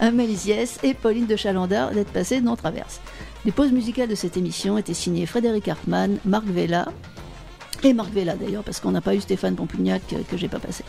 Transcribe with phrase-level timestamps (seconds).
[0.00, 3.00] Amélie Ziès et Pauline de Chalandard d'être passées dans Traverse.
[3.44, 6.88] Les pauses musicales de cette émission étaient signées Frédéric Hartmann, Marc Vella,
[7.82, 10.60] et Marc Vella d'ailleurs, parce qu'on n'a pas eu Stéphane Pompugnac euh, que j'ai pas
[10.60, 10.84] passé.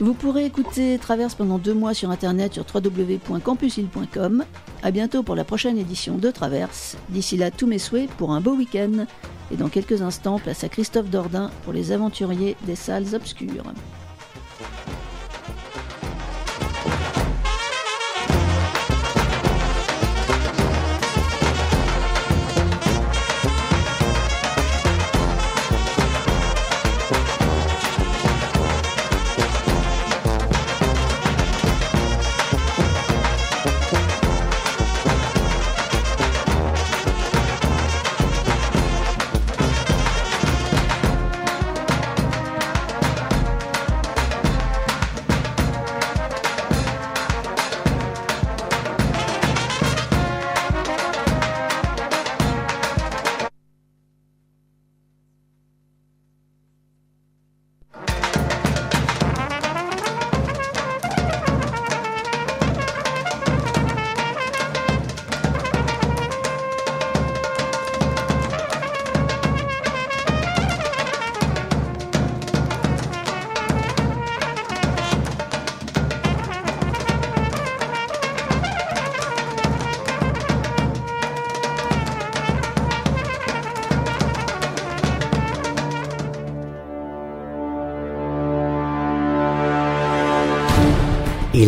[0.00, 4.44] Vous pourrez écouter Traverse pendant deux mois sur internet sur www.campusil.com.
[4.82, 6.96] A bientôt pour la prochaine édition de Traverse.
[7.10, 9.06] D'ici là, tous mes souhaits pour un beau week-end.
[9.52, 13.72] Et dans quelques instants, place à Christophe Dordain pour les aventuriers des salles obscures.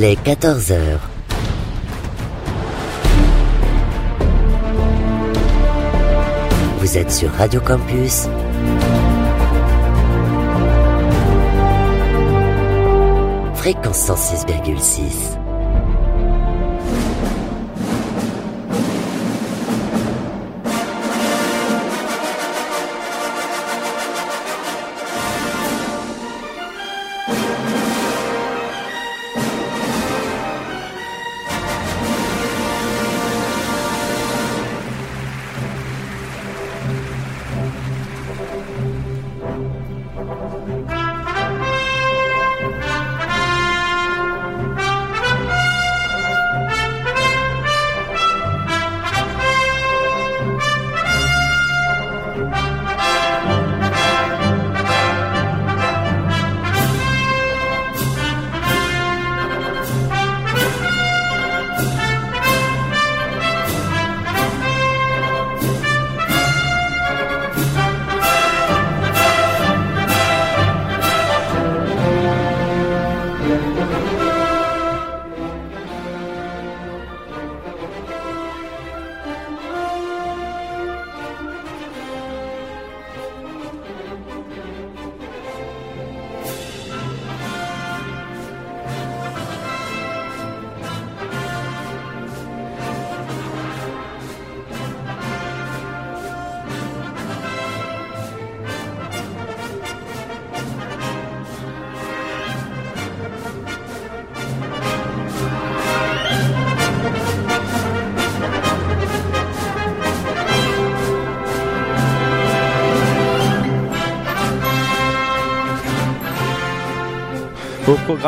[0.07, 1.01] Est 14 heures.
[6.79, 8.29] Vous êtes sur Radio Campus.
[13.55, 15.46] Fréquence 106,6.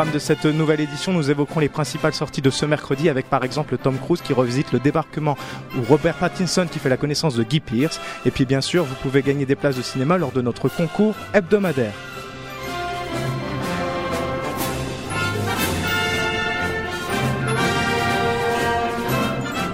[0.05, 3.77] De cette nouvelle édition, nous évoquerons les principales sorties de ce mercredi avec par exemple
[3.77, 5.37] Tom Cruise qui revisite le débarquement
[5.77, 7.99] ou Robert Pattinson qui fait la connaissance de Guy Pearce.
[8.25, 11.15] Et puis bien sûr, vous pouvez gagner des places de cinéma lors de notre concours
[11.33, 12.08] hebdomadaire.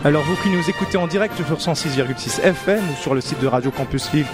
[0.06, 3.48] Alors vous qui nous écoutez en direct sur 106,6 FM ou sur le site de
[3.48, 4.28] Radio Campus Lille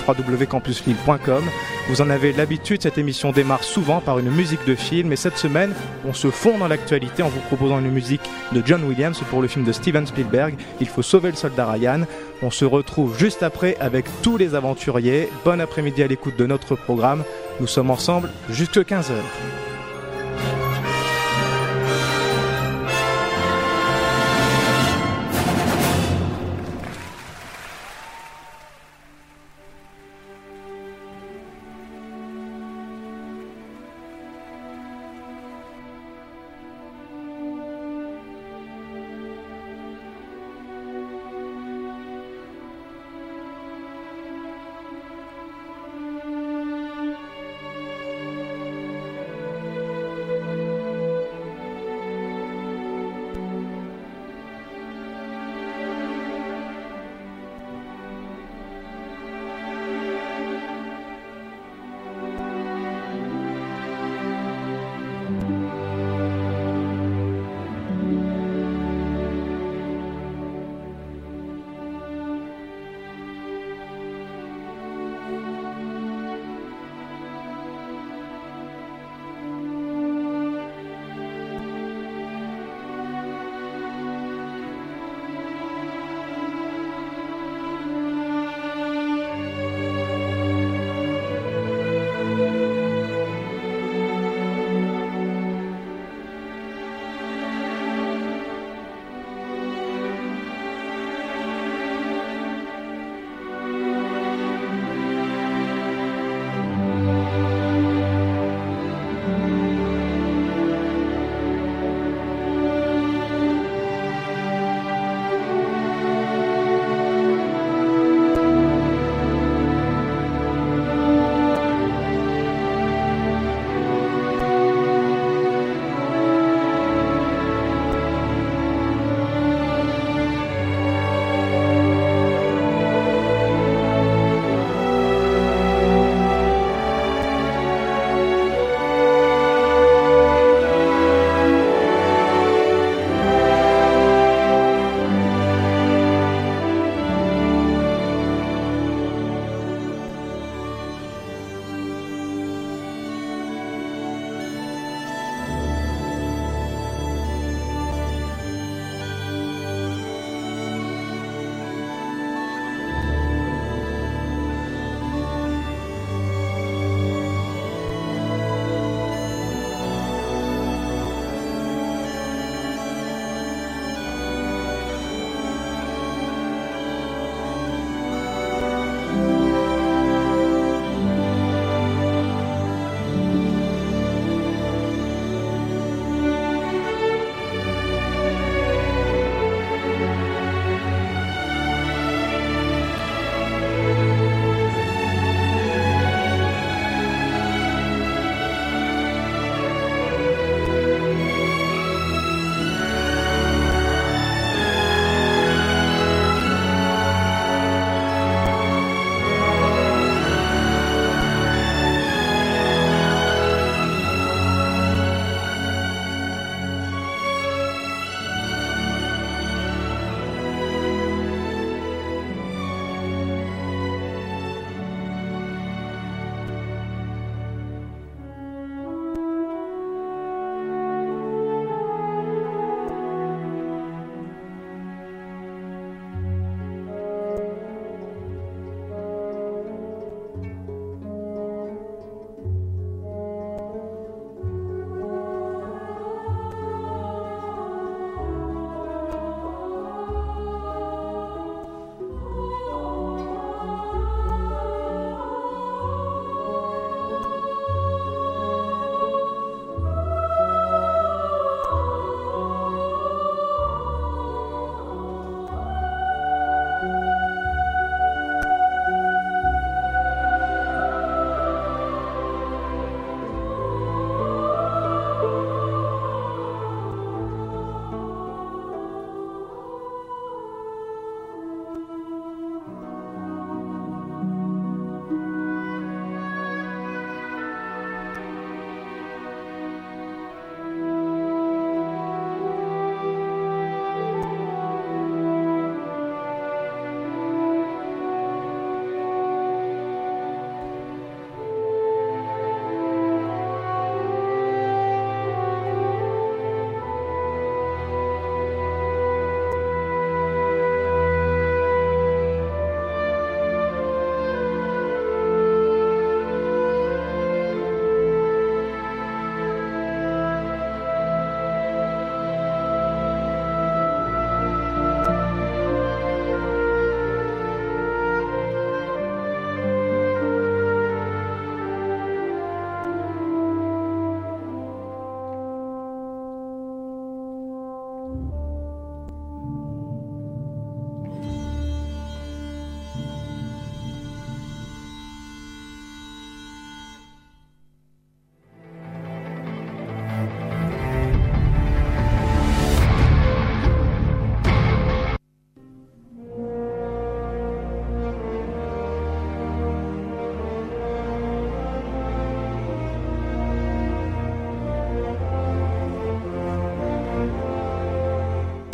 [1.87, 5.37] vous en avez l'habitude, cette émission démarre souvent par une musique de film et cette
[5.37, 5.73] semaine,
[6.05, 8.19] on se fond dans l'actualité en vous proposant une musique
[8.51, 12.01] de John Williams pour le film de Steven Spielberg, Il faut sauver le soldat Ryan.
[12.41, 15.29] On se retrouve juste après avec tous les aventuriers.
[15.45, 17.23] Bon après-midi à l'écoute de notre programme.
[17.61, 19.13] Nous sommes ensemble jusqu'à 15h.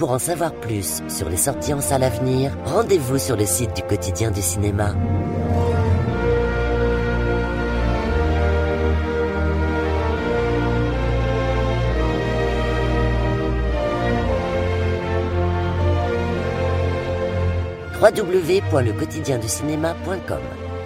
[0.07, 3.75] Pour en savoir plus sur les sorties en salle à venir, rendez-vous sur le site
[3.75, 4.95] du quotidien du cinéma.
[17.99, 20.76] www.lequotidienducinéma.com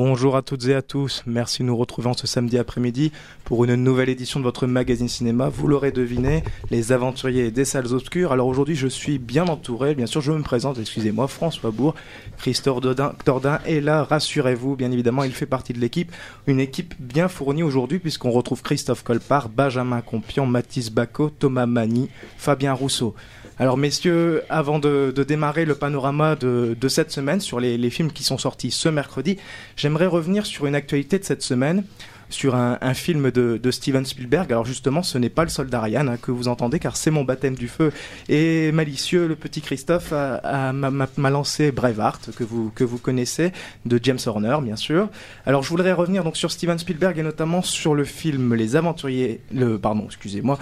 [0.00, 3.10] Bonjour à toutes et à tous, merci de nous retrouver ce samedi après-midi
[3.44, 5.48] pour une nouvelle édition de votre magazine cinéma.
[5.48, 8.30] Vous l'aurez deviné, les aventuriers des salles obscures.
[8.30, 11.96] Alors aujourd'hui je suis bien entouré, bien sûr je me présente, excusez-moi, François Bourg,
[12.36, 12.80] Christophe
[13.24, 16.12] Tordin est là, rassurez-vous, bien évidemment il fait partie de l'équipe,
[16.46, 22.08] une équipe bien fournie aujourd'hui puisqu'on retrouve Christophe Colpart, Benjamin Compion, Mathis Bacot, Thomas Mani,
[22.36, 23.16] Fabien Rousseau.
[23.60, 28.38] Alors messieurs, avant de, démarrer le panorama de, cette semaine sur les, films qui sont
[28.38, 29.36] sortis ce mercredi,
[29.76, 31.84] j'aimerais revenir sur une actualité de cette semaine
[32.30, 34.50] sur un, film de, Steven Spielberg.
[34.52, 37.24] Alors justement, ce n'est pas le soldat Ryan hein, que vous entendez, car c'est mon
[37.24, 37.92] baptême du feu.
[38.28, 43.52] Et malicieux, le petit Christophe m'a lancé Braveheart, que vous, que vous connaissez,
[43.86, 45.08] de James Horner, bien sûr.
[45.46, 49.40] Alors je voudrais revenir donc sur Steven Spielberg et notamment sur le film Les Aventuriers,
[49.52, 50.58] le pardon, excusez-moi,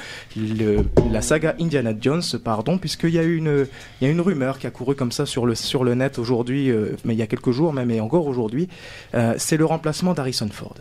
[1.11, 3.67] la saga Indiana Jones, pardon, puisqu'il y a une,
[4.01, 6.19] il y a une rumeur qui a couru comme ça sur le sur le net
[6.19, 8.69] aujourd'hui, euh, mais il y a quelques jours même et encore aujourd'hui,
[9.15, 10.77] euh, c'est le remplacement d'Harrison Ford.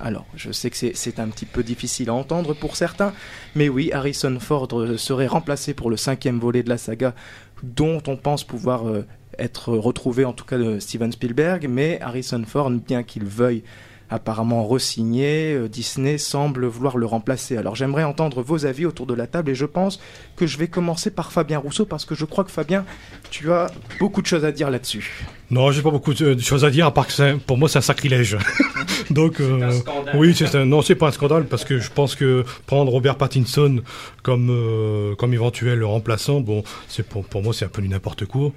[0.00, 3.12] Alors, je sais que c'est un petit peu difficile à entendre pour certains,
[3.54, 7.14] mais oui, Harrison Ford serait remplacé pour le cinquième volet de la saga,
[7.62, 9.06] dont on pense pouvoir euh,
[9.38, 13.62] être retrouvé en tout cas de Steven Spielberg, mais Harrison Ford, bien qu'il veuille
[14.10, 17.56] apparemment resigné, euh, Disney semble vouloir le remplacer.
[17.56, 20.00] Alors j'aimerais entendre vos avis autour de la table et je pense
[20.36, 22.84] que je vais commencer par Fabien Rousseau parce que je crois que Fabien,
[23.30, 25.24] tu as beaucoup de choses à dire là-dessus.
[25.50, 27.82] Non, j'ai pas beaucoup de choses à dire à part que pour moi c'est un
[27.82, 28.36] sacrilège.
[29.10, 29.72] Donc euh,
[30.14, 33.16] oui, c'est un, non, c'est pas un scandale parce que je pense que prendre Robert
[33.16, 33.82] Pattinson
[34.22, 38.26] comme euh, comme éventuel remplaçant, bon, c'est pour, pour moi c'est un peu du n'importe
[38.26, 38.52] quoi.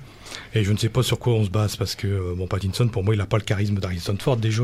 [0.56, 2.88] Et je ne sais pas sur quoi on se base parce que euh, bon Pattinson
[2.88, 4.64] pour moi il n'a pas le charisme d'Harrison Ford déjà.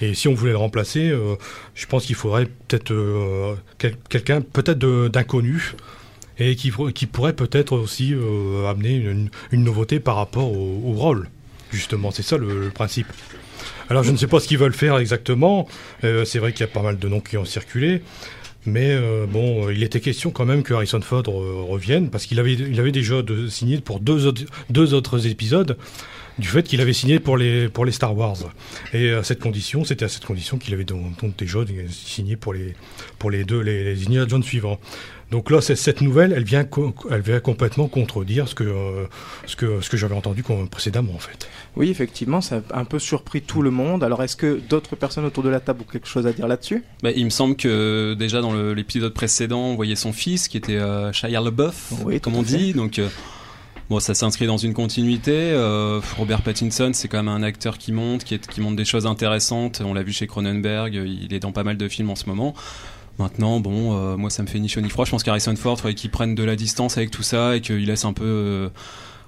[0.00, 1.36] Et si on voulait le remplacer, euh,
[1.74, 4.78] je pense qu'il faudrait peut-être euh, quelqu'un peut-être
[5.08, 5.74] d'inconnu
[6.38, 8.14] et qui, qui pourrait peut-être aussi
[8.68, 11.28] amener une, nouveauté par rapport au, rôle.
[11.70, 13.06] Justement, c'est ça le, principe.
[13.90, 15.68] Alors je ne sais pas ce qu'ils veulent faire exactement.
[16.00, 18.02] c'est vrai qu'il y a pas mal de noms qui ont circulé.
[18.64, 22.54] Mais euh, bon, il était question quand même que Harrison Ford revienne, parce qu'il avait,
[22.54, 23.16] il avait déjà
[23.48, 25.76] signé pour deux autres, deux autres épisodes
[26.38, 28.38] du fait qu'il avait signé pour les, pour les Star Wars.
[28.92, 32.74] Et à cette condition, c'était à cette condition qu'il avait donc, déjà signé pour les,
[33.18, 34.78] pour les deux, les, les Indiana suivants.
[35.32, 36.68] Donc là, cette nouvelle, elle vient,
[37.10, 39.06] elle vient complètement contredire ce que, euh,
[39.46, 41.48] ce que, ce que j'avais entendu précédemment, en fait.
[41.74, 44.04] Oui, effectivement, ça a un peu surpris tout le monde.
[44.04, 46.84] Alors, est-ce que d'autres personnes autour de la table ont quelque chose à dire là-dessus?
[47.02, 50.76] Bah, Il me semble que déjà dans l'épisode précédent, on voyait son fils qui était
[50.76, 52.74] euh, Shia LaBeouf, comme on dit.
[52.74, 53.08] Donc, euh,
[53.88, 55.32] bon, ça s'inscrit dans une continuité.
[55.32, 58.84] Euh, Robert Pattinson, c'est quand même un acteur qui monte, qui, est, qui montre des
[58.84, 59.80] choses intéressantes.
[59.82, 62.54] On l'a vu chez Cronenberg, il est dans pas mal de films en ce moment.
[63.18, 65.04] Maintenant, bon, euh, moi ça me fait ni chaud ni froid.
[65.04, 67.84] Je pense qu'Harrison Ford, il qu'il prenne de la distance avec tout ça et qu'il
[67.84, 68.68] laisse un peu euh,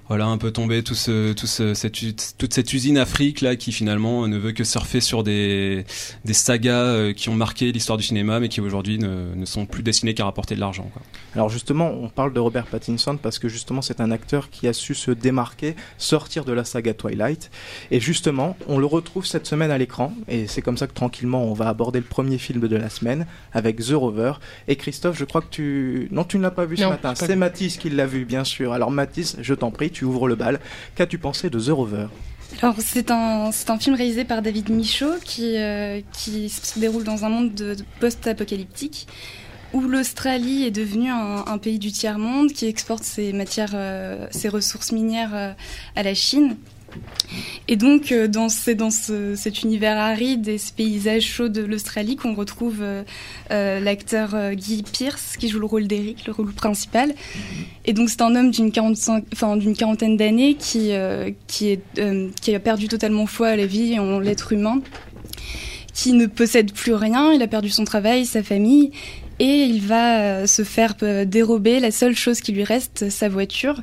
[0.07, 1.93] voilà un peu tomber tout ce, tout ce, cette,
[2.37, 5.85] toute cette usine Afrique là qui finalement ne veut que surfer sur des,
[6.25, 9.65] des sagas euh, qui ont marqué l'histoire du cinéma mais qui aujourd'hui ne, ne, sont
[9.65, 10.89] plus destinées qu'à rapporter de l'argent.
[11.33, 14.73] Alors justement, on parle de Robert Pattinson parce que justement c'est un acteur qui a
[14.73, 17.49] su se démarquer, sortir de la saga Twilight.
[17.89, 20.13] Et justement on le retrouve cette semaine à l'écran.
[20.27, 23.25] Et c'est comme ça que tranquillement on va aborder le premier film de la semaine
[23.53, 24.33] avec The Rover.
[24.67, 27.35] Et Christophe, je crois que tu non tu ne l'as pas vu ce matin, c'est
[27.35, 28.71] Mathis qui l'a vu bien sûr.
[28.71, 30.59] Alors Mathis, je t'en prie tu ouvres le bal.
[30.95, 32.07] Qu'as-tu pensé de The Rover?
[32.61, 37.53] Alors c'est un, film réalisé par David Michaud qui, euh, se déroule dans un monde
[37.53, 39.07] de, post-apocalyptique
[39.73, 44.91] où l'Australie est devenue un, pays du tiers-monde qui exporte ses matières, euh, ses ressources
[44.93, 45.51] minières euh,
[45.95, 46.55] à la Chine
[47.67, 52.35] et donc, euh, dans, dans cet univers aride et ce paysage chaud de l'Australie qu'on
[52.35, 53.03] retrouve euh,
[53.51, 57.13] euh, l'acteur Guy Pierce qui joue le rôle d'Eric, le rôle principal.
[57.85, 60.91] Et donc, c'est un homme d'une quarantaine d'années qui,
[61.47, 61.79] qui,
[62.41, 64.81] qui a perdu totalement foi à la vie et en l'être humain,
[65.93, 67.31] qui ne possède plus rien.
[67.31, 68.91] Il a perdu son travail, sa famille.
[69.39, 73.81] et il va se faire dérober la seule chose qui lui reste, sa voiture,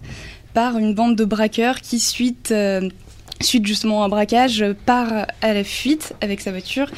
[0.55, 2.53] par une bande de braqueurs qui, suite,
[3.43, 6.91] suite justement à un braquage, part à la fuite avec sa voiture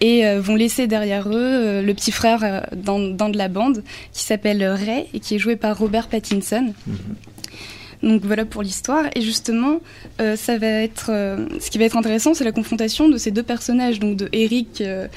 [0.00, 3.82] et vont laisser derrière eux le petit frère dans, de la bande
[4.12, 6.74] qui s'appelle Ray et qui est joué par Robert Pattinson.
[6.86, 6.96] Mhm.
[8.04, 9.06] Donc voilà pour l'histoire.
[9.14, 9.80] Et justement,
[10.20, 13.30] euh, ça va être, euh, ce qui va être intéressant, c'est la confrontation de ces
[13.30, 13.98] deux personnages.
[13.98, 15.08] Donc de Eric, euh,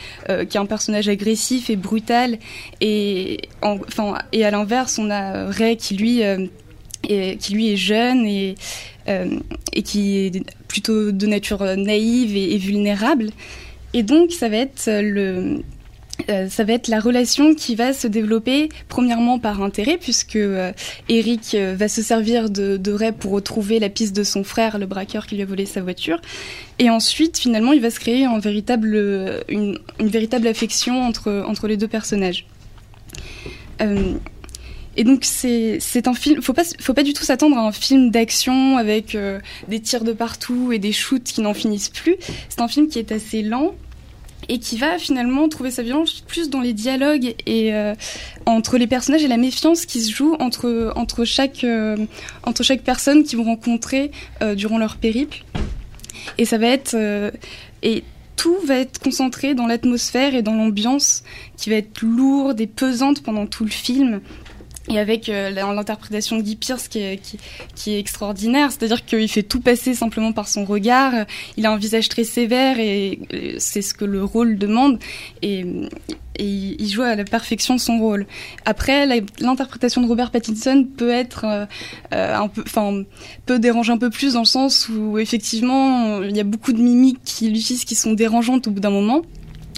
[0.45, 2.39] qui est un personnage agressif et brutal,
[2.79, 8.25] et enfin et à l'inverse, on a Ray qui lui est, qui lui est jeune
[8.25, 8.55] et
[9.07, 13.29] et qui est plutôt de nature naïve et vulnérable.
[13.93, 15.61] Et donc ça va être le
[16.29, 20.71] euh, ça va être la relation qui va se développer premièrement par intérêt puisque euh,
[21.09, 24.77] Eric euh, va se servir de, de Ray pour retrouver la piste de son frère,
[24.77, 26.19] le braqueur qui lui a volé sa voiture.
[26.79, 28.95] Et ensuite, finalement, il va se créer un véritable,
[29.47, 32.45] une, une, véritable affection entre, entre les deux personnages.
[34.97, 38.11] Et donc c'est un film, faut pas faut pas du tout s'attendre à un film
[38.11, 39.17] d'action avec
[39.67, 42.15] des tirs de partout et des shoots qui n'en finissent plus.
[42.49, 43.73] C'est un film qui est assez lent,
[44.49, 47.93] et qui va finalement trouver sa violence plus dans les dialogues et euh,
[48.45, 51.97] entre les personnages et la méfiance qui se joue entre entre chaque euh,
[52.43, 54.11] entre chaque personne qu'ils vont rencontrer
[54.41, 55.43] euh, durant leur périple
[56.37, 56.95] et ça va être
[57.83, 58.03] et
[58.35, 61.23] tout va être concentré dans l'atmosphère et dans l'ambiance
[61.57, 64.21] qui va être lourde et pesante pendant tout le film
[64.89, 67.19] et avec euh, l'interprétation de Guy Pierce qui est,
[67.87, 71.13] extraordinaire, c'est-à-dire qu'il fait tout passer simplement par son regard,
[71.55, 73.19] il a un visage très sévère et
[73.59, 74.99] c'est ce que le rôle demande
[75.41, 75.65] et,
[76.39, 78.27] il joue à la perfection son rôle.
[78.63, 79.07] Après,
[79.39, 81.65] l'interprétation de Robert Pattinson peut être euh,
[82.13, 83.01] euh, un peu, enfin,
[83.47, 86.79] peut déranger un peu plus dans le sens où effectivement il y a beaucoup de
[86.79, 89.23] mimiques qui lui qui sont dérangeantes au bout d'un moment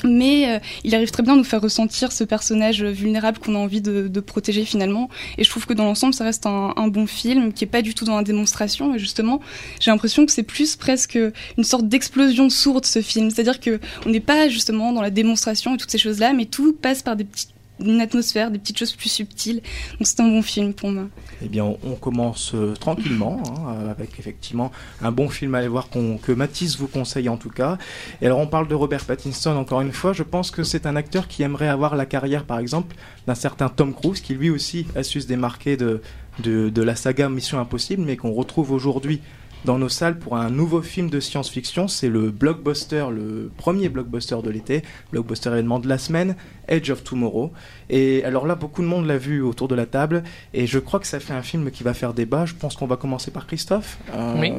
[0.04, 3.58] mais euh, il arrive très bien à nous faire ressentir ce personnage vulnérable qu'on a
[3.58, 5.10] envie de, de, protéger finalement.
[5.38, 7.82] Et je trouve que dans l'ensemble, ça reste un, un, bon film qui est pas
[7.82, 8.96] du tout dans la démonstration.
[8.96, 9.42] Et justement,
[9.80, 11.18] j'ai l'impression que c'est plus presque
[11.58, 13.30] une sorte d'explosion sourde ce film.
[13.30, 16.74] C'est-à-dire que on n'est pas justement dans la démonstration et toutes ces choses-là, mais tout
[16.74, 17.54] passe par des petites
[17.84, 19.62] une atmosphère, des petites choses plus subtiles.
[19.98, 21.06] Donc c'est un bon film pour moi.
[21.42, 25.68] Eh bien, on, commence euh, tranquillement, hein, euh, avec effectivement un bon film à aller
[25.68, 27.78] voir que Mathis vous conseille en tout cas.
[28.22, 30.96] Et alors on parle de Robert Pattinson encore une fois, je pense que c'est un
[30.96, 32.96] acteur qui aimerait avoir la carrière par exemple
[33.28, 36.02] d'un certain Tom Cruise, qui lui aussi a su se démarquer de,
[36.44, 39.22] de, de la saga Mission Impossible, mais qu'on retrouve aujourd'hui
[39.66, 41.88] dans nos salles pour un nouveau film de science-fiction.
[41.88, 46.36] C'est le blockbuster, le premier blockbuster de l'été, blockbuster événement de la semaine,
[46.70, 47.52] Edge of Tomorrow.
[47.90, 51.00] Et alors là, beaucoup de monde l'a vu autour de la table, et je crois
[51.00, 52.46] que ça fait un film qui va faire débat.
[52.46, 53.98] Je pense qu'on va commencer par Christophe.
[54.16, 54.54] Euh, oui.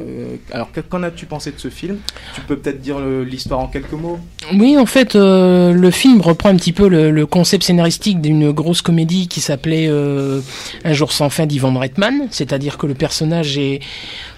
[0.52, 1.98] Alors, qu'en as-tu pensé de ce film?
[2.34, 4.18] Tu peux peut-être dire l'histoire en quelques mots?
[4.52, 8.82] Oui, en fait, euh, le film reprend un petit peu le, concept scénaristique d'une grosse
[8.82, 10.40] comédie qui s'appelait euh,
[10.84, 13.80] Un jour sans fin d'Ivan Reitman, c'est-à-dire que le personnage est,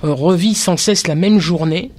[0.03, 1.91] revit sans cesse la même journée.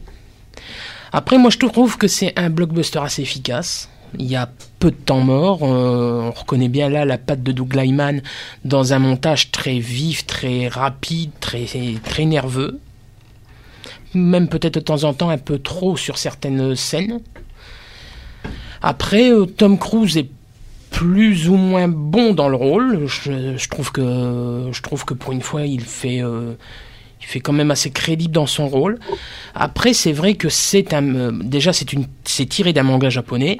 [1.11, 3.89] Après, moi, je trouve que c'est un blockbuster assez efficace.
[4.19, 4.49] Il y a
[4.79, 5.61] peu de temps mort.
[5.61, 8.21] on reconnaît bien là la patte de Doug Lyman
[8.65, 11.65] dans un montage très vif, très rapide, très,
[12.03, 12.79] très nerveux.
[14.13, 17.19] Même peut-être de temps en temps un peu trop sur certaines scènes.
[18.81, 20.29] Après, euh, Tom Cruise est
[20.91, 23.07] plus ou moins bon dans le rôle.
[23.07, 26.53] Je, trouve que je trouve que pour une fois, il fait euh,
[27.21, 28.99] il fait quand même assez crédible dans son rôle.
[29.55, 33.59] Après, c'est vrai que c'est un euh, déjà c'est tiré d'un manga japonais.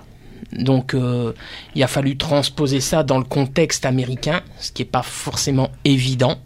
[0.51, 1.33] Donc euh,
[1.75, 6.39] il a fallu transposer ça dans le contexte américain, ce qui n'est pas forcément évident.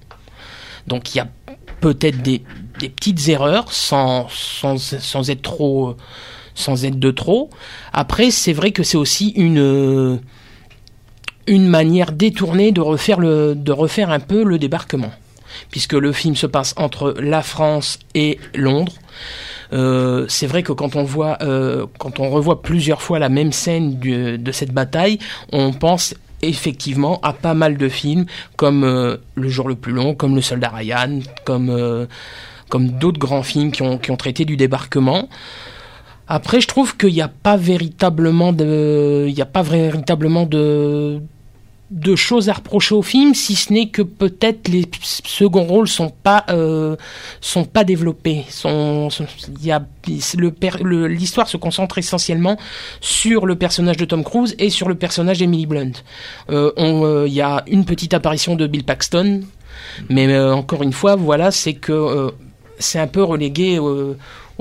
[0.88, 1.28] Donc il y a
[1.82, 2.44] peut-être des,
[2.80, 4.28] petites erreurs sans,
[5.30, 5.96] être trop
[6.56, 7.50] sans être de trop.
[7.94, 10.20] Après, c'est vrai que c'est aussi une
[11.48, 15.12] une manière détournée de refaire un peu le débarquement,
[15.72, 18.94] puisque le film se passe entre la France et Londres.
[19.74, 23.52] Euh, c'est vrai que quand on voit, euh, quand on revoit plusieurs fois la même
[23.52, 25.20] scène de cette bataille,
[25.52, 28.26] on pense effectivement à pas mal de films
[28.56, 32.08] comme euh, Le jour le plus long, comme Le soldat Ryan, comme
[32.70, 35.30] comme d'autres grands films qui ont, qui ont traité du débarquement.
[36.28, 41.22] Après, je trouve qu'il n'y a pas véritablement de, il n'y a pas véritablement de,
[41.90, 46.10] de choses à reprocher au film, si ce n'est que peut-être les seconds rôles sont
[46.10, 46.98] pas euh,
[47.40, 48.46] sont pas développés.
[50.06, 52.58] L'histoire se concentre essentiellement
[53.00, 55.94] sur le personnage de Tom Cruise et sur le personnage d'Emily Blunt.
[56.50, 59.44] Euh, euh, il y a une petite apparition de Bill Paxton,
[60.10, 62.34] mais encore une fois, voilà, c'est que
[62.80, 64.16] c'est un peu relégué au,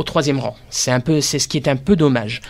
[0.05, 0.57] troisième rang.
[0.71, 2.41] C'est un peu, c'est ce qui est un peu dommage.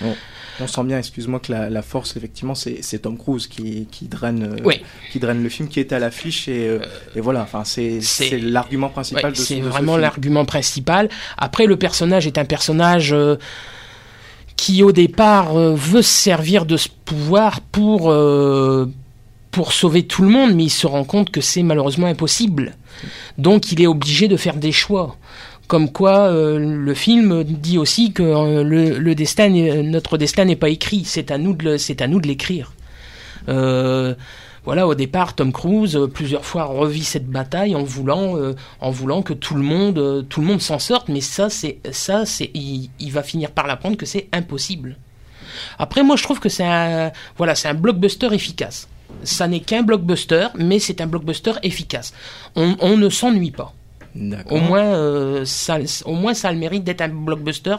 [0.60, 4.72] On sent bien, excuse-moi, que la, force, effectivement, c'est Tom Cruise qui, qui draine, euh,
[5.12, 6.48] qui draine le film, qui est à l'affiche.
[6.48, 6.78] Et, euh,
[7.14, 8.00] et, voilà, enfin, c'est
[8.40, 11.08] l'argument principal de C'est vraiment l'argument principal.
[11.36, 13.36] Après, le personnage est un personnage euh,
[14.56, 18.14] qui, au départ, veut se servir de ce pouvoir pour,
[19.50, 22.74] pour sauver tout le monde, mais il se rend compte que c'est malheureusement impossible.
[23.36, 25.16] Donc, il est obligé de faire des choix.
[25.66, 29.48] Comme quoi, euh, le film dit aussi que euh, le, destin,
[29.82, 31.02] notre destin n'est pas écrit.
[31.04, 32.72] C'est à nous de, l'écrire.
[33.48, 34.14] Euh,
[34.64, 38.36] voilà, au départ, Tom Cruise plusieurs fois revit cette bataille en voulant,
[39.22, 41.08] que tout le monde, tout le monde s'en sorte.
[41.08, 44.96] Mais ça, c'est, ça, c'est, il, va finir par l'apprendre que c'est impossible.
[45.78, 48.88] Après, moi, je trouve que c'est un, voilà, c'est un blockbuster efficace.
[49.24, 52.12] Ça n'est qu'un blockbuster, mais c'est un blockbuster efficace.
[52.54, 53.72] on ne s'ennuie pas.
[54.50, 57.76] Au moins, euh, ça, au moins, ça a le mérite d'être un blockbuster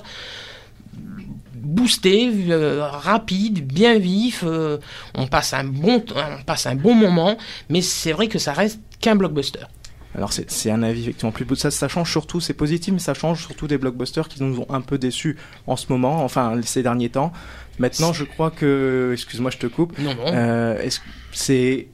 [1.54, 4.44] boosté, euh, rapide, bien vif.
[4.46, 4.78] Euh,
[5.16, 7.38] on passe un bon, on passe un bon moment,
[7.70, 9.66] mais c'est vrai que ça reste qu'un blockbuster.
[10.16, 13.46] Alors c'est un avis effectivement plus ça, ça change surtout, c'est positif, mais ça change
[13.46, 17.10] surtout des blockbusters qui nous ont un peu déçus en ce moment, enfin ces derniers
[17.10, 17.32] temps.
[17.78, 19.96] Maintenant, je crois que, excuse-moi, je te coupe.
[20.00, 20.90] Non, non.
[21.32, 21.88] c'est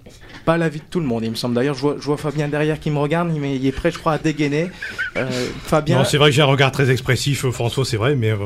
[0.45, 1.23] pas l'avis de tout le monde.
[1.23, 3.97] Il me semble d'ailleurs, je vois, Fabien derrière qui me regarde, il est prêt, je
[3.97, 4.69] crois, à dégainer.
[5.17, 5.29] Euh,
[5.63, 5.99] Fabien.
[5.99, 8.37] Non, c'est vrai que j'ai un regard très expressif, euh, François, c'est vrai, mais euh,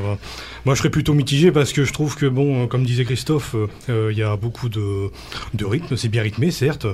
[0.64, 3.56] moi je serais plutôt mitigé parce que je trouve que, bon, comme disait Christophe,
[3.88, 5.10] il y a beaucoup de,
[5.60, 6.86] rythme, c'est bien rythmé, certes.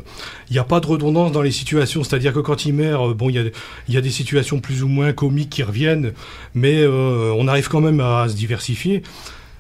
[0.51, 3.29] Il n'y a pas de redondance dans les situations, c'est-à-dire que quand il meurt, bon,
[3.31, 3.45] il y a,
[3.89, 6.13] y a des situations plus ou moins comiques qui reviennent,
[6.55, 9.03] mais on arrive quand même à se diversifier.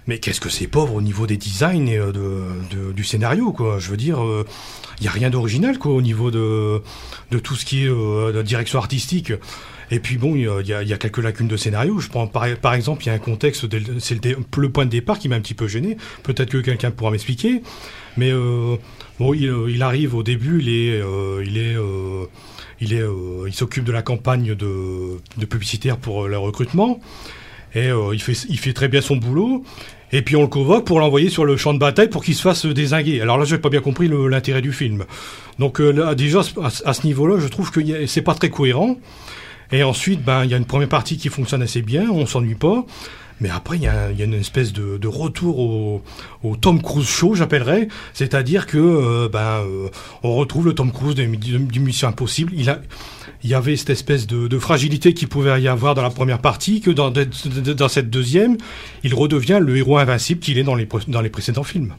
[0.06, 3.78] Mais qu'est-ce que c'est pauvre au niveau des designs et de, du scénario, quoi.
[3.78, 4.18] Je veux dire,
[4.98, 6.82] il n'y a rien d'original quoi au niveau de,
[7.30, 9.32] de tout ce qui est euh, direction artistique.
[9.90, 11.98] Et puis bon, il y, a, y, a, quelques lacunes de scénario.
[11.98, 13.66] Je prends par, par exemple, il y a un contexte,
[13.98, 15.98] c'est le, point de départ qui m'a un petit peu gêné.
[16.22, 17.62] Peut-être que quelqu'un pourra m'expliquer.
[18.16, 18.76] Mais euh,
[19.18, 21.76] bon, il, arrive au début, il est, euh, il est,
[22.80, 23.04] il est,
[23.46, 26.98] il s'occupe de la campagne de, de publicitaire pour le recrutement.
[27.74, 29.64] Et il fait, il fait très bien son boulot.
[30.14, 32.42] Et puis on le convoque pour l'envoyer sur le champ de bataille pour qu'il se
[32.42, 33.20] fasse désinguer.
[33.20, 35.06] Alors là, j'ai pas bien compris l'intérêt du film.
[35.58, 38.96] Donc euh, là, déjà à, ce niveau-là, je trouve que c'est pas très cohérent.
[39.72, 42.54] Et ensuite, ben il y a une première partie qui fonctionne assez bien, on s'ennuie
[42.54, 42.86] pas.
[43.40, 47.88] Mais après, il y, a, une espèce de, retour au, Tom Cruise show, j'appellerais.
[48.12, 49.88] C'est-à-dire que euh, ben, euh,
[50.22, 52.52] on retrouve le Tom Cruise du Mission Impossible.
[52.54, 52.72] Il,
[53.44, 56.90] y avait cette espèce de, fragilité qu'il pouvait y avoir dans la première partie, que
[56.90, 57.12] dans,
[57.88, 58.56] cette deuxième,
[59.02, 61.94] il redevient le héros invincible qu'il est dans les précédents films.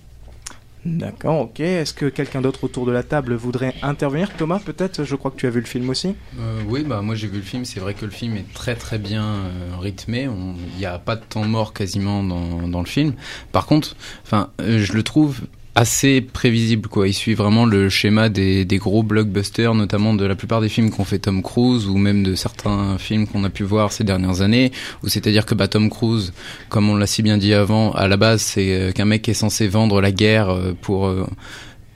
[0.85, 1.59] D'accord, ok.
[1.61, 4.31] Est-ce que quelqu'un d'autre autour de la table voudrait intervenir?
[4.37, 5.03] Thomas, peut-être?
[5.03, 6.15] Je crois que tu as vu le film aussi.
[6.39, 7.65] Euh, oui, bah moi j'ai vu le film.
[7.65, 10.29] C'est vrai que le film est très très bien euh, rythmé.
[10.73, 13.13] Il n'y a pas de temps mort quasiment dans, dans le film.
[13.51, 13.95] Par contre,
[14.33, 15.41] euh, je le trouve
[15.75, 17.07] assez prévisible quoi.
[17.07, 20.89] Il suit vraiment le schéma des, des gros blockbusters, notamment de la plupart des films
[20.89, 24.41] qu'ont fait Tom Cruise ou même de certains films qu'on a pu voir ces dernières
[24.41, 24.71] années.
[25.03, 26.33] Où c'est-à-dire que bah, Tom Cruise,
[26.69, 29.33] comme on l'a si bien dit avant, à la base c'est euh, qu'un mec est
[29.33, 31.25] censé vendre la guerre euh, pour euh,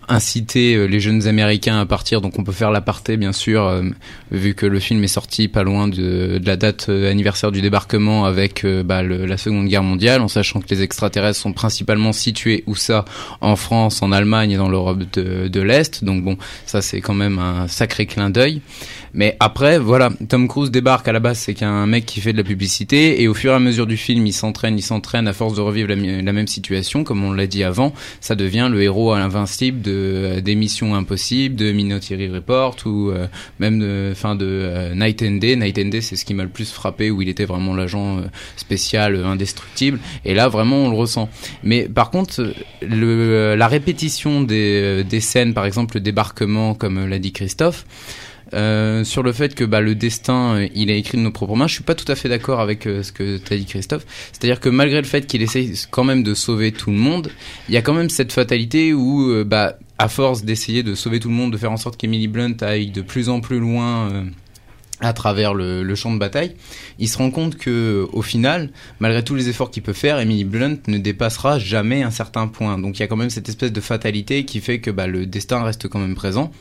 [0.09, 2.19] inciter euh, les jeunes américains à partir.
[2.21, 3.83] Donc on peut faire l'aparté bien sûr, euh,
[4.31, 8.25] vu que le film est sorti pas loin de, la date euh, anniversaire du débarquement
[8.25, 12.75] avec bah, la Seconde Guerre mondiale, en sachant que les extraterrestres sont principalement situés où
[12.75, 13.05] ça
[13.41, 16.03] En France, en Allemagne et dans l'Europe de, l'Est.
[16.03, 18.61] Donc bon, ça c'est quand même un sacré clin d'œil.
[19.13, 22.37] Mais après, voilà, Tom Cruise débarque à la base, c'est qu'un mec qui fait de
[22.37, 25.33] la publicité, et au fur et à mesure du film, il s'entraîne, il s'entraîne à
[25.33, 28.81] force de revivre la, la même situation, comme on l'a dit avant, ça devient le
[28.83, 33.27] héros invincible de euh, des missions impossibles, de Minority Report ou euh,
[33.59, 35.55] même de, fin de euh, Night and Day.
[35.55, 38.21] Night and Day, c'est ce qui m'a le plus frappé où il était vraiment l'agent
[38.55, 39.99] spécial indestructible.
[40.25, 41.29] Et là, vraiment, on le ressent.
[41.63, 47.31] Mais par contre, la répétition des, des scènes, par exemple le débarquement, comme l'a dit
[47.31, 47.85] Christophe.
[48.51, 51.67] Sur le fait que bah, le destin, il est écrit de nos propres mains.
[51.67, 54.05] Je suis pas tout à fait d'accord avec ce que tu as dit Christophe.
[54.31, 57.29] C'est-à-dire que malgré le fait qu'il essaye quand même de sauver tout le monde,
[57.67, 61.29] il y a quand même cette fatalité où, bah, à force d'essayer de sauver tout
[61.29, 64.25] le monde, de faire en sorte qu'Emily Blunt aille de plus en plus loin
[65.01, 66.55] à travers le, le, champ de bataille,
[66.97, 70.43] il se rend compte que au final, malgré tous les efforts qu'il peut faire, Emily
[70.43, 72.77] Blunt ne dépassera jamais un certain point.
[72.77, 75.25] Donc il y a quand même cette espèce de fatalité qui fait que bah, le
[75.25, 76.51] destin reste quand même présent.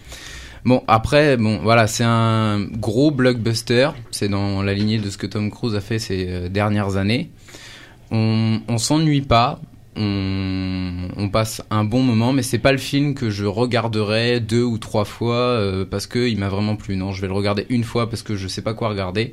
[0.64, 3.90] Bon, après, bon, voilà, c'est un gros blockbuster.
[4.10, 7.30] C'est dans la lignée de ce que Tom Cruise a fait ces euh, dernières années.
[8.10, 9.60] On, on s'ennuie pas.
[10.00, 14.78] On, passe un bon moment, mais c'est pas le film que je regarderai deux ou
[14.78, 16.96] trois fois euh, parce que il m'a vraiment plu.
[16.96, 19.32] Non, je vais le regarder une fois parce que je sais pas quoi regarder.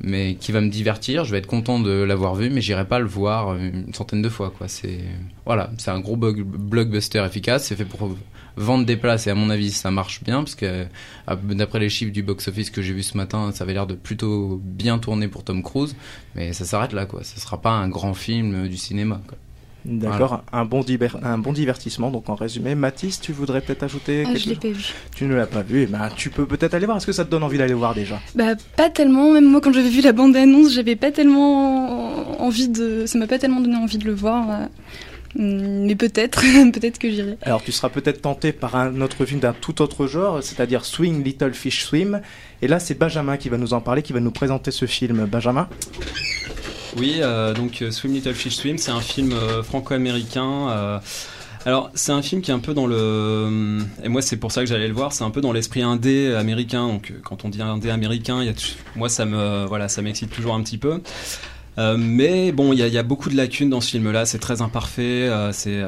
[0.00, 1.24] mais qui va me divertir.
[1.24, 4.28] Je vais être content de l'avoir vu, mais j'irai pas le voir une centaine de
[4.28, 4.52] fois.
[4.56, 4.68] Quoi.
[4.68, 5.00] C'est
[5.44, 7.64] voilà, c'est un gros blockbuster efficace.
[7.66, 8.16] C'est fait pour
[8.56, 10.86] vendre des places et à mon avis ça marche bien parce que
[11.42, 13.94] d'après les chiffres du box office que j'ai vu ce matin, ça avait l'air de
[13.94, 15.96] plutôt bien tourner pour Tom Cruise.
[16.34, 17.24] Mais ça s'arrête là, quoi.
[17.24, 19.20] Ce sera pas un grand film du cinéma.
[19.86, 20.84] D'accord, un, bon
[21.22, 22.10] un bon divertissement.
[22.10, 24.92] Donc en résumé, Mathis, tu voudrais peut-être ajouter ah, Je l'ai pas vu.
[25.14, 26.98] Tu ne l'as pas vu, et eh ben, tu peux peut-être aller voir.
[26.98, 28.20] Est-ce que ça te donne envie d'aller voir déjà?
[28.34, 29.32] Bah pas tellement.
[29.32, 33.04] Même moi, quand j'avais vu la bande-annonce, j'avais pas tellement envie de.
[33.06, 34.50] Ça m'a pas tellement donné envie de le voir.
[34.50, 34.66] Euh,
[35.38, 36.40] mais peut-être,
[36.72, 37.38] peut-être que j'irai.
[37.42, 41.22] Alors tu seras peut-être tenté par un autre film d'un tout autre genre, c'est-à-dire Swing
[41.22, 42.22] Little Fish Swim.
[42.62, 45.26] Et là, c'est Benjamin qui va nous en parler, qui va nous présenter ce film.
[45.26, 45.68] Benjamin?
[46.98, 51.00] Oui, euh, donc euh, Swim Little Fish Swim, c'est un film euh, franco-américain.
[51.64, 53.80] alors, c'est un film qui est un peu dans le.
[54.02, 55.12] Et moi, c'est pour ça que j'allais le voir.
[55.12, 56.86] C'est un peu dans l'esprit indé américain.
[56.86, 58.40] Donc, quand on dit indé américain,
[58.94, 61.00] moi, ça me, voilà, ça m'excite toujours un petit peu.
[61.98, 64.24] mais bon, il y, y, a beaucoup de lacunes dans ce film-là.
[64.24, 65.82] C'est très imparfait, c'est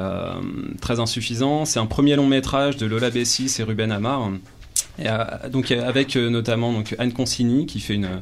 [0.81, 1.65] très insuffisant.
[1.65, 4.29] C'est un premier long métrage de Lola Bessis et Ruben Amar.
[5.05, 8.21] Euh, donc euh, avec euh, notamment donc Anne Consigny qui fait une,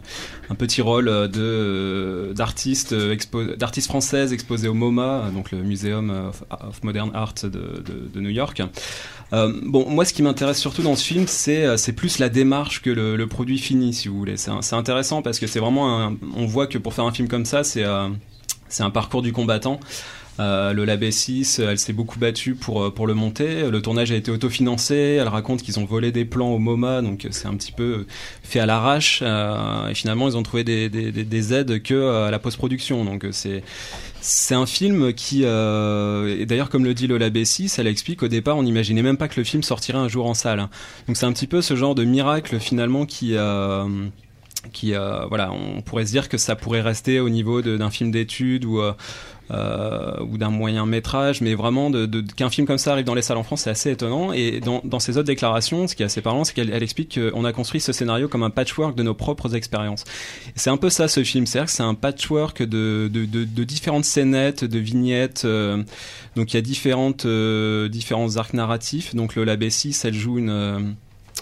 [0.49, 7.11] un petit rôle de d'artiste d'artiste française exposée au MoMA, donc le Museum of, Modern
[7.13, 8.61] Art de, de, New York.
[9.31, 12.89] bon, moi, ce qui m'intéresse surtout dans ce film, c'est c'est plus la démarche que
[12.89, 14.37] le, le, produit fini, si vous voulez.
[14.37, 17.45] C'est intéressant parce que c'est vraiment, un, on voit que pour faire un film comme
[17.45, 17.85] ça, c'est
[18.69, 19.79] c'est un parcours du combattant.
[20.39, 23.69] Euh, le Lab 6 elle s'est beaucoup battue pour, euh, pour le monter.
[23.69, 24.95] Le tournage a été autofinancé.
[24.95, 28.05] Elle raconte qu'ils ont volé des plans au MoMA, donc c'est un petit peu
[28.43, 29.19] fait à l'arrache.
[29.23, 33.03] Euh, et finalement, ils ont trouvé des, des, des aides que à la post-production.
[33.05, 33.63] Donc c'est
[34.19, 38.63] c'est un film qui, d'ailleurs comme le dit Lola Bessis, elle explique au départ on
[38.63, 40.67] n'imaginait même pas que le film sortirait un jour en salle.
[41.07, 43.35] Donc c'est un petit peu ce genre de miracle finalement qui
[44.73, 48.65] qui voilà on pourrait se dire que ça pourrait rester au niveau d'un film d'études
[48.65, 48.93] ou euh,
[49.49, 53.21] ou d'un moyen métrage, mais vraiment de, de, qu'un film comme ça arrive dans les
[53.21, 54.33] salles en France, c'est assez étonnant.
[54.33, 57.19] Et dans, dans ses autres déclarations, ce qui est assez parlant, c'est qu'elle elle explique
[57.19, 60.03] qu'on a construit ce scénario comme un patchwork de nos propres expériences.
[60.55, 64.05] C'est un peu ça ce film, c'est-à-dire que c'est un patchwork de, de, de, différentes
[64.05, 65.43] scénettes, de vignettes.
[65.45, 65.83] Euh,
[66.35, 69.15] donc il y a différentes, euh, différents arcs narratifs.
[69.15, 70.95] Donc le Bessis, elle joue une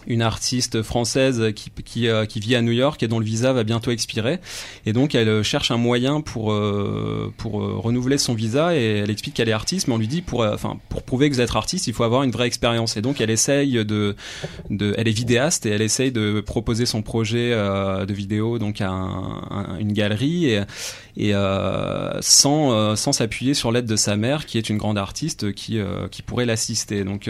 [0.08, 3.54] une artiste française qui, qui, euh, qui, vit à New York et dont le visa
[3.54, 4.40] va bientôt expirer.
[4.86, 9.10] Et donc elle euh, cherche un moyen pour, euh, pour renouveler son visa et elle
[9.10, 11.56] explique qu'elle est artiste, mais on lui dit pour, enfin, pour prouver que vous êtes
[11.56, 12.98] artiste, il faut avoir une vraie expérience.
[12.98, 14.16] Et donc elle essaye de,
[14.70, 18.92] de, elle est vidéaste et elle essaye de proposer son projet de vidéo donc à,
[19.80, 20.62] une galerie et,
[21.18, 21.34] et
[22.22, 25.80] sans, sans s'appuyer sur l'aide de sa mère qui est une grande artiste qui,
[26.12, 27.04] qui pourrait l'assister.
[27.04, 27.30] Donc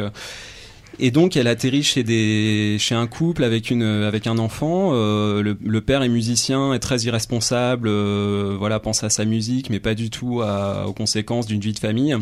[0.99, 4.91] et donc elle atterrit chez des chez un couple avec une avec un enfant.
[4.93, 7.87] Euh, le, le, père est musicien, est très irresponsable.
[7.87, 11.73] Euh, voilà, pense à sa musique, mais pas du tout à, aux conséquences d'une vie
[11.73, 12.17] de famille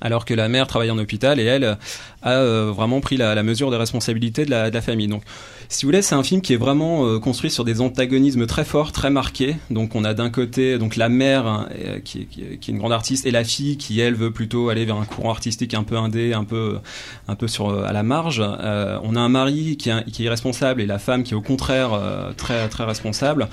[0.00, 1.64] alors que la mère travaille en hôpital et elle
[2.22, 5.08] a euh, vraiment pris la, mesure des responsabilités de la, famille.
[5.08, 5.22] Donc,
[5.68, 8.64] si vous voulez, c'est un film qui est vraiment euh, construit sur des antagonismes très
[8.64, 9.56] forts, très marqués.
[9.70, 13.26] Donc, on a d'un côté donc la mère hein, euh, qui, est une grande artiste
[13.26, 16.32] et la fille qui elle veut plutôt aller vers un courant artistique un peu indé,
[16.32, 16.78] un peu
[17.28, 18.40] un peu sur à la marge.
[18.40, 21.42] on a un mari qui est, qui est irresponsable et la femme qui est au
[21.42, 21.98] contraire
[22.36, 23.48] très très responsable.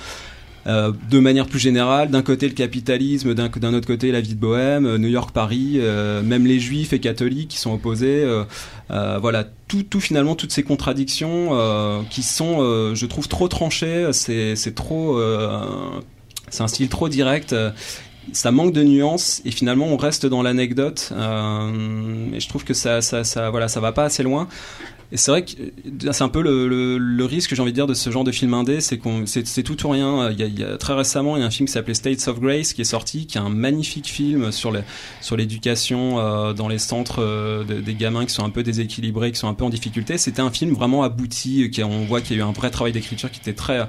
[0.65, 4.39] Euh, de manière plus générale, d'un côté le capitalisme, d'un autre côté la vie de
[4.39, 8.25] bohème, euh, New York, Paris, euh, même les juifs et catholiques qui sont opposés.
[8.89, 14.09] voilà, tout, tout, finalement, toutes ces contradictions qui sont, je trouve, trop tranchées.
[14.13, 15.19] C'est trop,
[16.49, 17.55] c'est un style trop direct.
[18.31, 21.11] Ça manque de nuances et finalement on reste dans l'anecdote.
[21.11, 24.47] et je trouve que ça, ça, ça, voilà, ça va pas assez loin.
[25.13, 27.85] Et c'est vrai que euh, c'est un peu le, le, risque, j'ai envie de dire,
[27.85, 30.31] de ce genre de film indé, c'est qu'on c'est tout ou rien.
[30.31, 31.93] Il y, a, il y, a, très récemment, il y a un film qui s'appelait
[31.93, 34.81] States of Grace qui est sorti, qui est un magnifique film sur les,
[35.21, 39.37] sur l'éducation euh, dans les centres euh, des gamins qui sont un peu déséquilibrés, qui
[39.37, 40.17] sont un peu en difficulté.
[40.17, 42.91] C'était un film vraiment abouti, qui on voit qu'il y a eu un vrai travail
[42.91, 43.87] d'écriture qui était très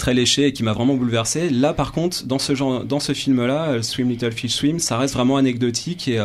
[0.00, 1.48] très léché et qui m'a vraiment bouleversé.
[1.50, 5.14] Là, par contre, dans ce genre, dans ce film-là, Swim Little Fish Swim, ça reste
[5.14, 6.18] vraiment anecdotique et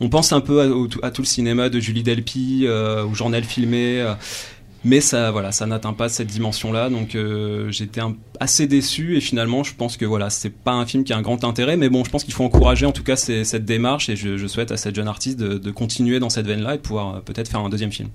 [0.00, 4.00] on pense un peu à, tout le cinéma de Julie Delpy, euh, au journal filmé.
[4.00, 4.14] Euh,
[4.84, 8.02] mais ça, voilà, ça n'atteint pas cette dimension-là, donc euh, j'étais
[8.38, 11.22] assez déçu et finalement, je pense que voilà, c'est pas un film qui a un
[11.22, 14.16] grand intérêt, mais bon, je pense qu'il faut encourager en tout cas cette démarche et
[14.16, 17.50] je, souhaite à cette jeune artiste de, continuer dans cette veine-là et de pouvoir peut-être
[17.50, 18.10] faire un deuxième film.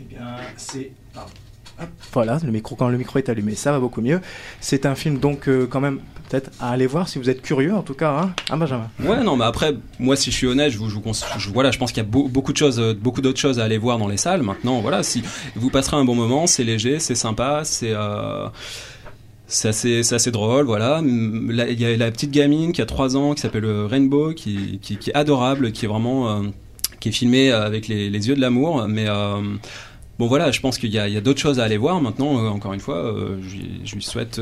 [0.00, 0.92] Eh bien, c'est
[2.12, 4.20] voilà, le micro, quand le micro est allumé, ça va beaucoup mieux.
[4.60, 7.82] C'est un film donc quand même peut-être à aller voir si vous êtes curieux en
[7.82, 10.78] tout cas, hein, hein Benjamin Ouais, non, mais après, moi si je suis honnête, je,
[10.78, 10.90] vous,
[11.52, 13.78] voilà, je pense qu'il y a beaucoup de choses, euh, beaucoup d'autres choses à aller
[13.78, 14.42] voir dans les salles.
[14.42, 15.22] Maintenant, voilà, si
[15.54, 17.92] vous passerez un bon moment, c'est léger, c'est sympa, c'est.
[17.92, 18.48] Euh,
[19.48, 21.00] c'est assez, drôle, voilà.
[21.04, 25.14] Il y a la petite gamine qui a 3 ans, qui s'appelle Rainbow, qui, est
[25.14, 26.42] adorable, qui est vraiment,
[26.98, 29.06] qui est filmée avec les, les yeux de l'amour, mais
[30.18, 32.00] Bon voilà, je pense qu'il y a, d'autres choses à aller voir.
[32.00, 34.40] Maintenant, euh, encore une fois, euh, je, lui souhaite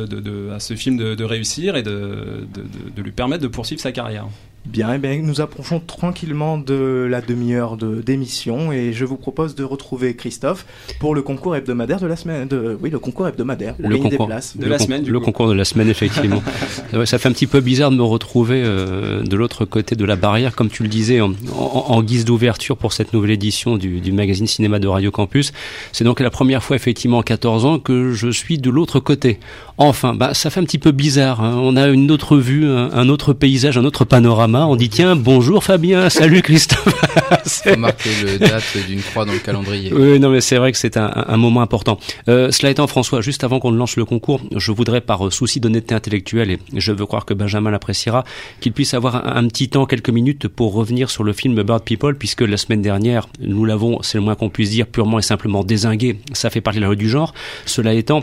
[0.52, 2.46] à ce film de, réussir et de,
[2.96, 4.26] lui permettre de poursuivre sa carrière.
[4.66, 9.62] Bien, eh bien, nous approchons tranquillement de la demi-heure d'émission et je vous propose de
[9.62, 10.64] retrouver Christophe
[11.00, 12.48] pour le concours hebdomadaire de la semaine.
[12.48, 13.74] De, oui, le concours hebdomadaire.
[13.78, 15.06] Le concours de la semaine.
[15.06, 16.42] Le concours de la semaine, effectivement.
[17.04, 20.16] ça fait un petit peu bizarre de me retrouver euh, de l'autre côté de la
[20.16, 24.12] barrière, comme tu le disais, en, en, guise d'ouverture pour cette nouvelle édition du, du,
[24.12, 25.52] magazine cinéma de Radio Campus.
[25.92, 29.40] C'est donc la première fois, effectivement, en 14 ans, que je suis de l'autre côté.
[29.76, 31.42] Enfin, bah, ça fait un petit peu bizarre.
[31.42, 31.58] Hein.
[31.58, 35.64] On a une autre vue, un autre paysage, un autre panorama on dit tiens, bonjour
[35.64, 36.94] Fabien, salut Christophe.
[37.44, 39.92] Faut marquer le date d'une croix dans le calendrier.
[39.92, 41.98] Oui, non, mais c'est vrai que c'est un, moment important.
[42.28, 45.94] Euh, cela étant, François, juste avant qu'on lance le concours, je voudrais, par souci d'honnêteté
[45.94, 48.24] intellectuelle, et je veux croire que Benjamin l'appréciera,
[48.60, 52.14] qu'il puisse avoir un, petit temps, quelques minutes, pour revenir sur le film Bird People,
[52.16, 55.64] puisque la semaine dernière, nous l'avons, c'est le moins qu'on puisse dire, purement et simplement
[55.64, 56.18] désingué.
[56.32, 57.34] Ça fait partie de la rue du genre.
[57.66, 58.22] Cela étant,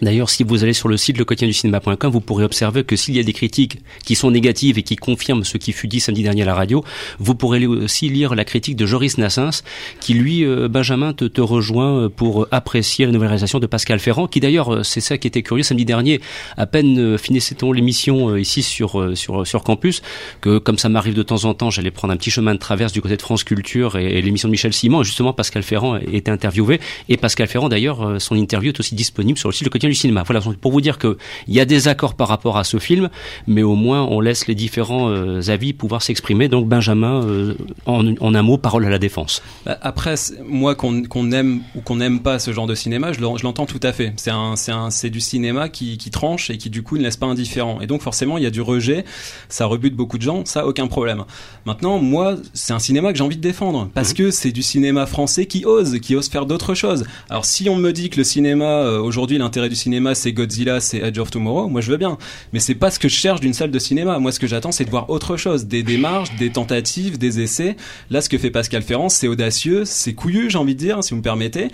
[0.00, 1.18] D'ailleurs, si vous allez sur le site
[1.52, 4.94] cinéma.com, vous pourrez observer que s'il y a des critiques qui sont négatives et qui
[4.94, 6.84] confirment ce qui fut dit samedi dernier à la radio,
[7.18, 9.62] vous pourrez aussi lire la critique de Joris Nassens,
[10.00, 13.98] qui lui, euh, Benjamin, te, te, rejoint euh, pour apprécier la nouvelle réalisation de Pascal
[13.98, 15.64] Ferrand, qui d'ailleurs, euh, c'est ça qui était curieux.
[15.64, 16.20] Samedi dernier,
[16.56, 20.02] à peine finissait-on l'émission ici sur, sur, sur campus,
[20.40, 22.92] que comme ça m'arrive de temps en temps, j'allais prendre un petit chemin de traverse
[22.92, 26.30] du côté de France Culture et, l'émission de Michel Simon, et justement Pascal Ferrand était
[26.30, 29.94] interviewé, et Pascal Ferrand d'ailleurs, son interview est aussi disponible sur le site Le du
[29.94, 30.22] cinéma.
[30.24, 31.16] Voilà, pour vous dire qu'il
[31.48, 33.08] y a des accords par rapport à ce film,
[33.46, 36.48] mais au moins on laisse les différents euh, avis pouvoir s'exprimer.
[36.48, 37.54] Donc Benjamin, euh,
[37.86, 39.42] en, un mot, parole à la défense.
[39.66, 40.14] Bah, après,
[40.46, 43.92] moi qu'on aime ou qu'on n'aime pas ce genre de cinéma, je l'entends tout à
[43.92, 44.12] fait.
[44.16, 47.80] C'est du cinéma qui, qui, tranche et qui du coup ne laisse pas indifférent.
[47.80, 49.04] Et donc forcément, il y a du rejet,
[49.48, 51.24] ça rebute beaucoup de gens, ça aucun problème.
[51.66, 54.16] Maintenant, moi, c'est un cinéma que j'ai envie de défendre parce mmh.
[54.16, 57.04] que c'est du cinéma français qui ose, qui ose faire d'autres choses.
[57.28, 60.78] Alors si on me dit que le cinéma euh, aujourd'hui, l'intérêt du cinéma, c'est Godzilla,
[60.78, 62.18] c'est Edge of Tomorrow, moi je veux bien.
[62.52, 64.18] Mais c'est pas ce que je cherche d'une salle de cinéma.
[64.20, 67.76] Moi, ce que j'attends, c'est de voir autre chose, des démarches, des tentatives, des essais.
[68.10, 71.10] Là, ce que fait Pascal Ferrand, c'est audacieux, c'est couillu, j'ai envie de dire, si
[71.10, 71.68] vous me permettez.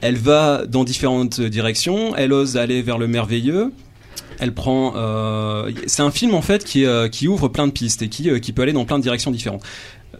[0.00, 3.72] Elle va dans différentes directions, elle ose aller vers le merveilleux,
[4.40, 4.94] elle prend.
[4.96, 8.30] Euh, c'est un film en fait qui, euh, qui ouvre plein de pistes et qui,
[8.30, 9.62] euh, qui peut aller dans plein de directions différentes.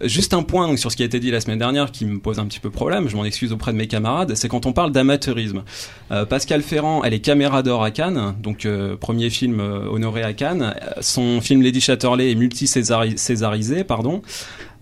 [0.02, 2.38] Juste un point sur ce qui a été dit la semaine dernière qui me pose
[2.38, 4.92] un petit peu problème, je m'en excuse auprès de mes camarades, c'est quand on parle
[4.92, 5.62] d'amateurisme.
[6.10, 10.22] Euh, Pascal Ferrand, elle est caméra d'or à Cannes, donc euh, premier film euh, honoré
[10.22, 10.74] à Cannes.
[11.00, 14.22] Son film Lady Chatterley est multi-césarisé, pardon.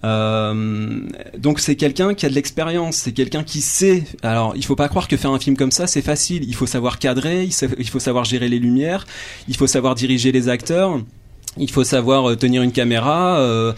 [0.04, 4.04] donc c'est quelqu'un qui a de l'expérience, c'est quelqu'un qui sait.
[4.22, 6.44] Alors il faut pas croire que faire un film comme ça c'est facile.
[6.46, 9.04] Il faut savoir cadrer, il faut savoir gérer les lumières,
[9.48, 11.00] il faut savoir diriger les acteurs,
[11.56, 13.74] il faut savoir tenir une caméra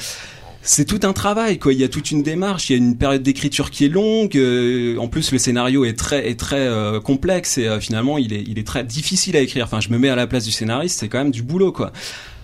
[0.62, 1.72] c'est tout un travail quoi.
[1.72, 4.36] Il y a toute une démarche, il y a une période d'écriture qui est longue.
[4.36, 8.44] Euh, en plus, le scénario est très très euh, complexe et euh, finalement il est
[8.46, 9.64] il est très difficile à écrire.
[9.64, 11.92] Enfin, je me mets à la place du scénariste, c'est quand même du boulot quoi.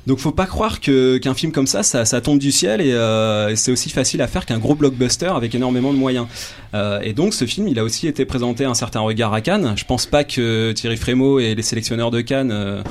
[0.06, 2.92] Donc faut pas croire que qu'un film comme ça, ça, ça tombe du ciel et
[2.92, 6.26] euh, c'est aussi facile à faire qu'un gros blockbuster avec énormément de moyens.
[6.74, 9.74] Euh, et donc ce film, il a aussi été présenté un certain regard à Cannes.
[9.76, 12.82] Je pense pas que Thierry Frémaux et les sélectionneurs de Cannes euh,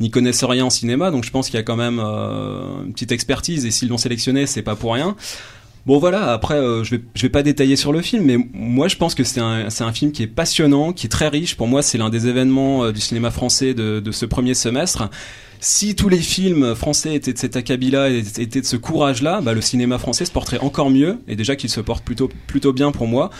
[0.00, 2.92] n'y connaissent rien en cinéma, donc je pense qu'il y a quand même euh, une
[2.94, 5.14] petite expertise et s'ils l'ont sélectionné, c'est pas pour rien.
[5.84, 8.88] Bon voilà, après euh, je vais je vais pas détailler sur le film, mais moi
[8.88, 11.56] je pense que c'est un c'est un film qui est passionnant, qui est très riche.
[11.56, 15.10] Pour moi, c'est l'un des événements du cinéma français de, de ce premier semestre
[15.62, 19.60] si tous les films français étaient de cet acabit-là, étaient de ce courage-là, bah, le
[19.60, 23.06] cinéma français se porterait encore mieux, et déjà qu'il se porte plutôt, plutôt bien pour
[23.06, 23.30] moi.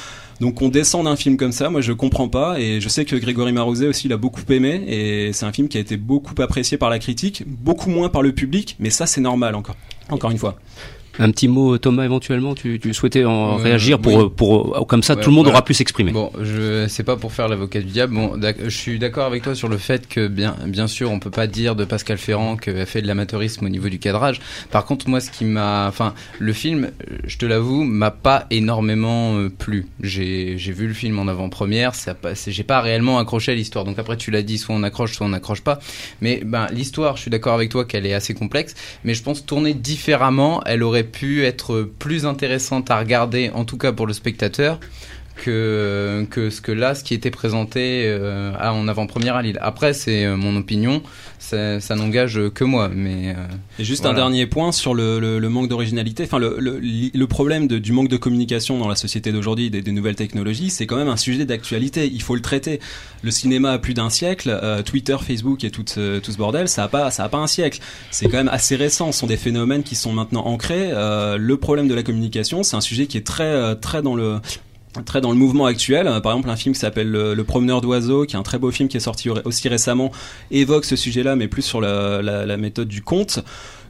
[0.41, 3.17] Donc on descend d'un film comme ça, moi je comprends pas, et je sais que
[3.17, 6.79] Grégory Marouzet aussi l'a beaucoup aimé, et c'est un film qui a été beaucoup apprécié
[6.79, 9.77] par la critique, beaucoup moins par le public, mais ça c'est normal encore,
[10.09, 10.57] encore une fois.
[11.19, 15.15] Un petit mot, Thomas, éventuellement, tu, tu souhaitais en euh, réagir pour, pour, comme ça,
[15.15, 16.13] tout le monde aura pu s'exprimer.
[16.13, 18.15] Bon, je c'est pas pour faire l'avocat du diable.
[18.15, 21.31] Bon, je suis d'accord avec toi sur le fait que bien, bien sûr, on peut
[21.31, 24.41] pas dire de Pascal Ferrand qu'elle fait de l'amateurisme au niveau du cadrage.
[24.71, 26.91] Par contre, moi, ce qui m'a, enfin, le film,
[27.25, 29.87] je te l'avoue, m'a pas énormément euh, plu.
[30.01, 33.85] J'ai, j'ai vu le film en avant-première, ça, j'ai pas réellement accroché à l'histoire.
[33.85, 35.79] Donc après, tu l'as dit, soit on accroche, soit on n'accroche pas.
[36.21, 39.45] Mais ben, l'histoire, je suis d'accord avec toi qu'elle est assez complexe, mais je pense
[39.45, 44.13] tourner différemment, elle aurait pu être plus intéressante à regarder, en tout cas pour le
[44.13, 44.79] spectateur,
[45.43, 49.59] que, que ce que là, ce qui était présenté euh, en avant-première à Lille.
[49.61, 51.03] Après, c'est euh, mon opinion,
[51.39, 52.89] ça, ça n'engage que moi.
[52.95, 53.35] Mais, euh,
[53.79, 54.15] Et juste voilà.
[54.17, 56.25] un dernier point sur le, le, le manque d'originalité.
[56.25, 60.15] Enfin, le, problème de, du manque de communication dans la société d'aujourd'hui, des, des nouvelles
[60.17, 62.09] technologies, c'est quand même un sujet d'actualité.
[62.13, 62.79] Il faut le traiter.
[63.23, 64.57] Le cinéma a plus d'un siècle.
[64.85, 67.47] Twitter, Facebook et tout, ce- tout ce bordel, ça a pas, ça a pas un
[67.47, 67.81] siècle.
[68.11, 69.13] C'est quand même assez récent.
[69.13, 70.91] Ce sont des phénomènes qui sont maintenant ancrés.
[70.93, 74.39] Le problème de la communication, c'est un sujet qui est très, très dans le
[75.05, 76.07] très dans le mouvement actuel.
[76.07, 78.59] Euh, Par exemple, un film qui s'appelle le, Le Promeneur d'oiseaux, qui est un très
[78.59, 80.13] beau film qui est sorti au- aussi récemment,
[80.51, 83.43] évoque ce sujet-là, mais plus sur la, la, la méthode du conte.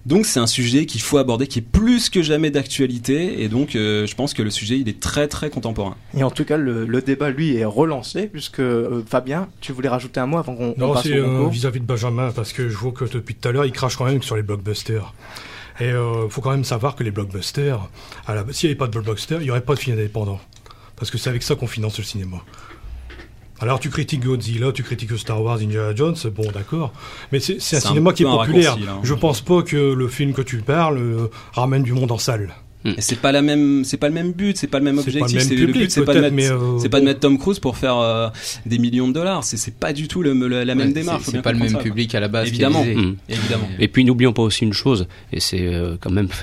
[0.05, 3.77] Donc c'est un sujet qu'il faut aborder, qui est plus que jamais d'actualité, et donc
[3.77, 5.95] euh, je pense que le sujet il est très très contemporain.
[6.17, 9.89] Et en tout cas, le, le débat, lui, est relancé, puisque euh, Fabien, tu voulais
[9.89, 12.77] rajouter un mot avant qu'on Non, passe c'est euh, vis-à-vis de Benjamin, parce que je
[12.77, 15.15] vois que depuis tout à l'heure, il crache quand même sur les blockbusters.
[15.81, 17.89] Et il faut quand même savoir que les blockbusters,
[18.51, 20.39] s'il n'y avait pas de blockbusters, il n'y aurait pas de film indépendant.
[21.03, 22.37] Parce que c'est avec ça qu'on finance le cinéma.
[23.59, 26.93] Alors tu critiques Godzilla, tu critiques Star Wars, Indiana Jones, bon d'accord,
[27.33, 28.79] mais c'est un cinéma qui est populaire.
[28.79, 29.01] là.
[29.03, 32.55] Je pense pas que le film que tu parles euh, ramène du monde en salle.
[32.85, 35.09] Et c'est pas la même, c'est pas le même but, c'est pas le même C'est
[35.09, 35.35] objectif.
[35.37, 37.09] le c'est- public, but, c'est pas de euh, c'est pas de bon.
[37.11, 38.29] mettre Tom Cruise pour faire euh,
[38.67, 39.45] des millions de dollars.
[39.45, 41.25] C'est c'est pas du tout le, le- la même Ouais, démarche.
[41.27, 41.79] c'est- pas le même ça.
[41.79, 42.95] public à la base Évidemment, visé.
[42.97, 43.17] Mm.
[43.29, 43.69] évidemment.
[43.79, 46.29] Et puis n'oublions pas aussi une chose, et c'est euh, quand même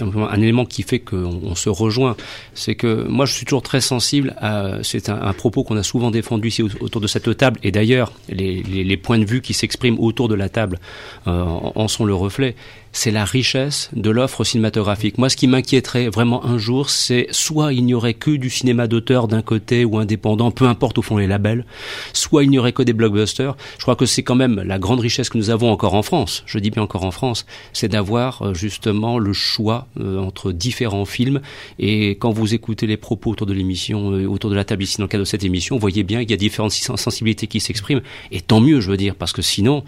[0.00, 2.16] un élément qui fait qu'on on se rejoint,
[2.54, 5.82] c'est que moi je suis toujours très sensible à, c'est un, un propos qu'on a
[5.82, 9.24] souvent défendu ici au- autour de cette table, et d'ailleurs les, les, les points de
[9.24, 10.78] vue qui s'expriment autour de la table
[11.26, 12.54] euh, en, en sont le reflet,
[12.92, 15.16] c'est la richesse de l'offre cinématographique.
[15.18, 18.88] Moi ce qui m'inquiéterait vraiment un jour, c'est soit il n'y aurait que du cinéma
[18.88, 21.64] d'auteur d'un côté ou indépendant, peu importe au fond les labels,
[22.12, 23.56] soit il n'y aurait que des blockbusters.
[23.78, 26.42] Je crois que c'est quand même la grande richesse que nous avons encore en France,
[26.46, 31.04] je dis bien encore en France, c'est d'avoir euh, justement le choix euh, entre différents
[31.04, 31.40] films.
[31.78, 34.96] Et quand vous écoutez les propos autour de l'émission, euh, autour de la table ici
[34.96, 37.46] dans le cadre de cette émission, vous voyez bien qu'il y a différentes sens- sensibilités
[37.46, 38.02] qui s'expriment.
[38.32, 39.84] Et tant mieux, je veux dire, parce que sinon,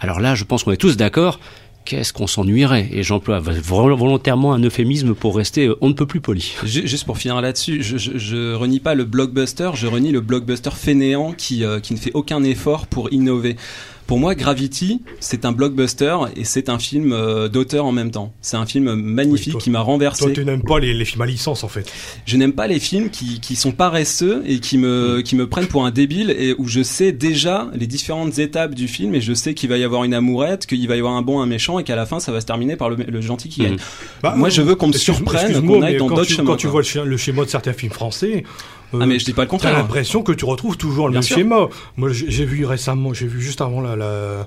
[0.00, 1.38] alors là, je pense qu'on est tous d'accord.
[1.84, 3.58] Qu'est-ce qu'on s'ennuierait Et j'emploie vol-
[3.94, 6.54] volontairement un euphémisme pour rester euh, on ne peut plus poli.
[6.64, 11.32] Ju- Juste pour finir là-dessus, je renie pas le blockbuster, je renie le blockbuster fainéant
[11.32, 13.56] qui, euh, qui ne fait aucun effort pour innover.
[14.06, 18.34] Pour moi, Gravity, c'est un blockbuster et c'est un film euh, d'auteur en même temps.
[18.42, 20.24] C'est un film magnifique Oui, toi- qui m'a renversé.
[20.24, 21.90] Toi, tu n'aimes pas les, les films à licence en fait.
[22.26, 25.66] Je n'aime pas les films qui, qui sont paresseux et qui me, qui me prennent
[25.68, 29.32] pour un débile et où je sais déjà les différentes étapes du film et je
[29.32, 31.78] sais qu'il va y avoir une amourette, qu'il va y avoir un bon, un méchant
[31.78, 33.76] et qu'à la fin ça va se terminer par le, le gentil qui gagne.
[34.22, 36.82] Bah, Moi, je veux qu'on me surprenne, qu'on aille dans d'autres chemins, Quand tu vois
[37.04, 38.44] le schéma de certains films français,
[38.94, 39.74] euh, Ah, mais je dis pas le T'as contraire.
[39.78, 41.36] l'impression que tu retrouves toujours le Bien même sûr.
[41.36, 41.68] schéma.
[41.96, 44.46] Moi, j'ai j'ai vu récemment, j'ai vu juste avant la, la,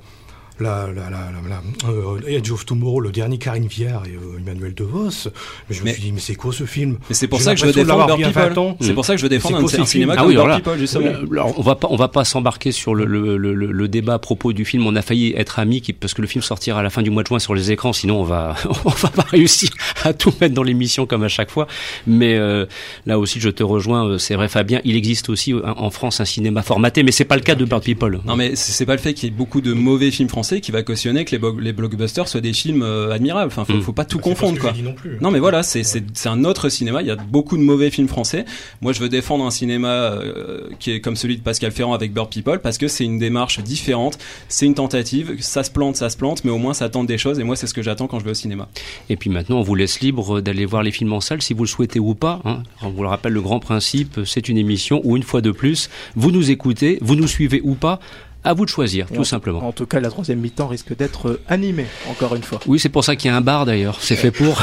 [0.59, 4.39] la, la, la, la- la- euh, Edge of Tomorrow, le dernier Karine Viard et euh,
[4.39, 5.29] Emmanuel DeVos.
[5.69, 6.97] Mais je me suis dit, mais c'est quoi ce film?
[7.09, 8.31] Mais c'est pour J'ai ça que je veux défendre People.
[8.33, 8.77] 20 ans.
[8.79, 10.77] C'est pour ça que je veux défendre un, cinéma comme oui, Bird alors là, People,
[10.79, 11.09] justement.
[11.57, 14.19] on va pas, on va pas s'embarquer sur le, le, le, le- le débat à
[14.19, 14.85] propos du film.
[14.87, 17.09] On a failli être amis qui- parce que le film sortira à la fin du
[17.09, 17.93] mois de juin sur les écrans.
[17.93, 19.69] Sinon, on va, on va pas réussir
[20.03, 21.67] à tout mettre dans l'émission comme à chaque fois.
[22.07, 22.65] Mais euh,
[23.05, 24.07] là aussi, je te rejoins.
[24.07, 24.79] euh, C'est vrai, Fabien.
[24.85, 27.83] Il existe aussi en France un cinéma formaté, mais c'est pas le cas de Bird
[27.83, 28.19] People.
[28.25, 30.71] Non mais c'est pas le fait qu'il y ait beaucoup de mauvais films français qui
[30.71, 33.47] va cautionner que les, bo- les blockbusters soient des films euh, admirables.
[33.47, 33.81] Enfin, faut, Mm.
[33.81, 34.73] faut pas tout ce confondre que quoi.
[34.83, 35.17] non plus.
[35.21, 37.01] Non mais voilà, c'est c'est c'est un autre cinéma.
[37.01, 38.45] Il y a beaucoup de mauvais films français.
[38.81, 42.13] Moi, je veux défendre un cinéma euh, qui est comme celui de Pascal Ferrand avec
[42.13, 44.17] Bird People parce que c'est une démarche différente.
[44.49, 45.35] C'est une tentative.
[45.39, 47.39] Ça se plante, ça se plante, mais au moins ça tente des choses.
[47.39, 48.67] Et moi, c'est ce que j'attends quand je vais au cinéma.
[49.09, 51.63] Et puis maintenant, on vous laisse libre d'aller voir les films en salle si vous
[51.63, 52.41] le souhaitez ou pas.
[52.45, 52.63] Hein.
[52.81, 55.89] On vous le rappelle, le grand principe, c'est une émission où une fois de plus,
[56.15, 57.99] vous nous écoutez, vous nous suivez ou pas.
[58.45, 59.67] À vous de choisir, Et tout en- simplement.
[59.67, 62.59] En tout cas, la troisième mi-temps risque d'être euh, animée, encore une fois.
[62.67, 63.97] Oui, c'est pour ça qu'il y a un bar d'ailleurs.
[63.99, 64.61] C'est fait pour.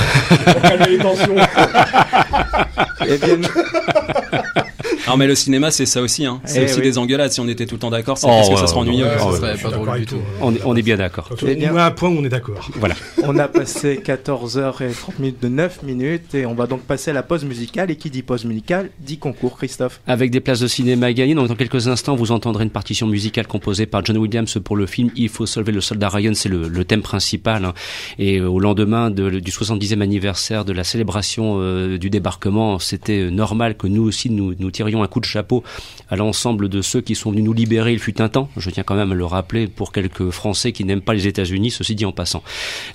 [3.07, 3.39] Eh bien,
[5.07, 6.27] Alors mais le cinéma, c'est ça aussi.
[6.27, 6.41] Hein.
[6.45, 6.83] C'est Eh aussi oui.
[6.83, 7.33] des engueulades.
[7.33, 9.05] Si on était tout le temps d'accord, c'est Oh, parce que ouais, ça serait ennuyeux.
[9.05, 10.17] ouais, Ça serait pas drôle du tout.
[10.41, 11.29] On est, on est bien d'accord.
[11.47, 11.69] Eh.
[11.71, 12.69] On a un point où on est d'accord.
[12.77, 12.95] Voilà.
[13.25, 17.23] on a passé 14h30 minutes de 9 minutes et on va donc passer à la
[17.23, 17.91] pause musicale.
[17.91, 20.01] Et qui dit pause musicale dit concours, Christophe.
[20.07, 21.35] Avec des places de cinéma à gagner.
[21.35, 24.87] Donc, dans quelques instants, vous entendrez une partition musicale composée par John Williams pour le
[24.87, 26.33] film Il faut sauver le soldat Ryan.
[26.35, 27.65] C'est le, le thème principal.
[27.65, 27.75] hein.
[28.19, 33.31] Et euh, au lendemain de- du 70e anniversaire de la célébration euh, du débarquement, c'était
[33.31, 35.63] normal que nous aussi nous, nous tirions un coup de chapeau
[36.09, 37.93] à l'ensemble de ceux qui sont venus nous libérer.
[37.93, 38.49] Il fut un temps.
[38.57, 41.71] Je tiens quand même à le rappeler pour quelques Français qui n'aiment pas les États-Unis,
[41.71, 42.43] ceci dit en passant.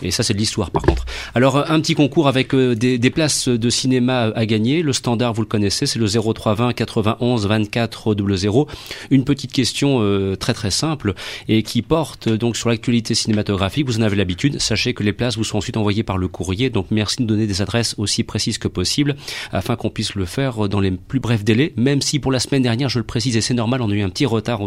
[0.02, 1.06] Et ça, c'est de l'histoire, par contre.
[1.34, 4.82] Alors, euh, un petit concours avec euh, des, places de cinéma à gagner.
[4.82, 8.68] Le standard, vous le connaissez, c'est le 0320 91 24 00.
[9.10, 11.14] Une petite question euh, très très simple
[11.48, 13.86] et qui porte donc sur l'actualité cinématographique.
[13.86, 14.60] Vous en avez l'habitude.
[14.60, 16.70] Sachez que les places vous sont ensuite envoyées par le courrier.
[16.70, 19.16] Donc, merci de donner des adresses aussi précises que possible
[19.52, 21.74] afin qu'on puisse le faire dans les plus brefs délais.
[21.78, 24.02] Même si pour la semaine dernière, je le précise et c'est normal, on a eu
[24.02, 24.62] un petit retard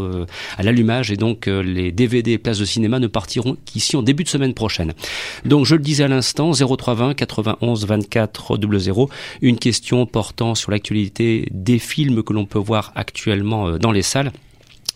[0.56, 4.24] à l'allumage et donc les DVD et places de cinéma ne partiront qu'ici en début
[4.24, 4.94] de semaine prochaine.
[5.44, 9.10] Donc je le disais à l'instant, 0320 91 24 00,
[9.42, 14.32] une question portant sur l'actualité des films que l'on peut voir actuellement dans les salles.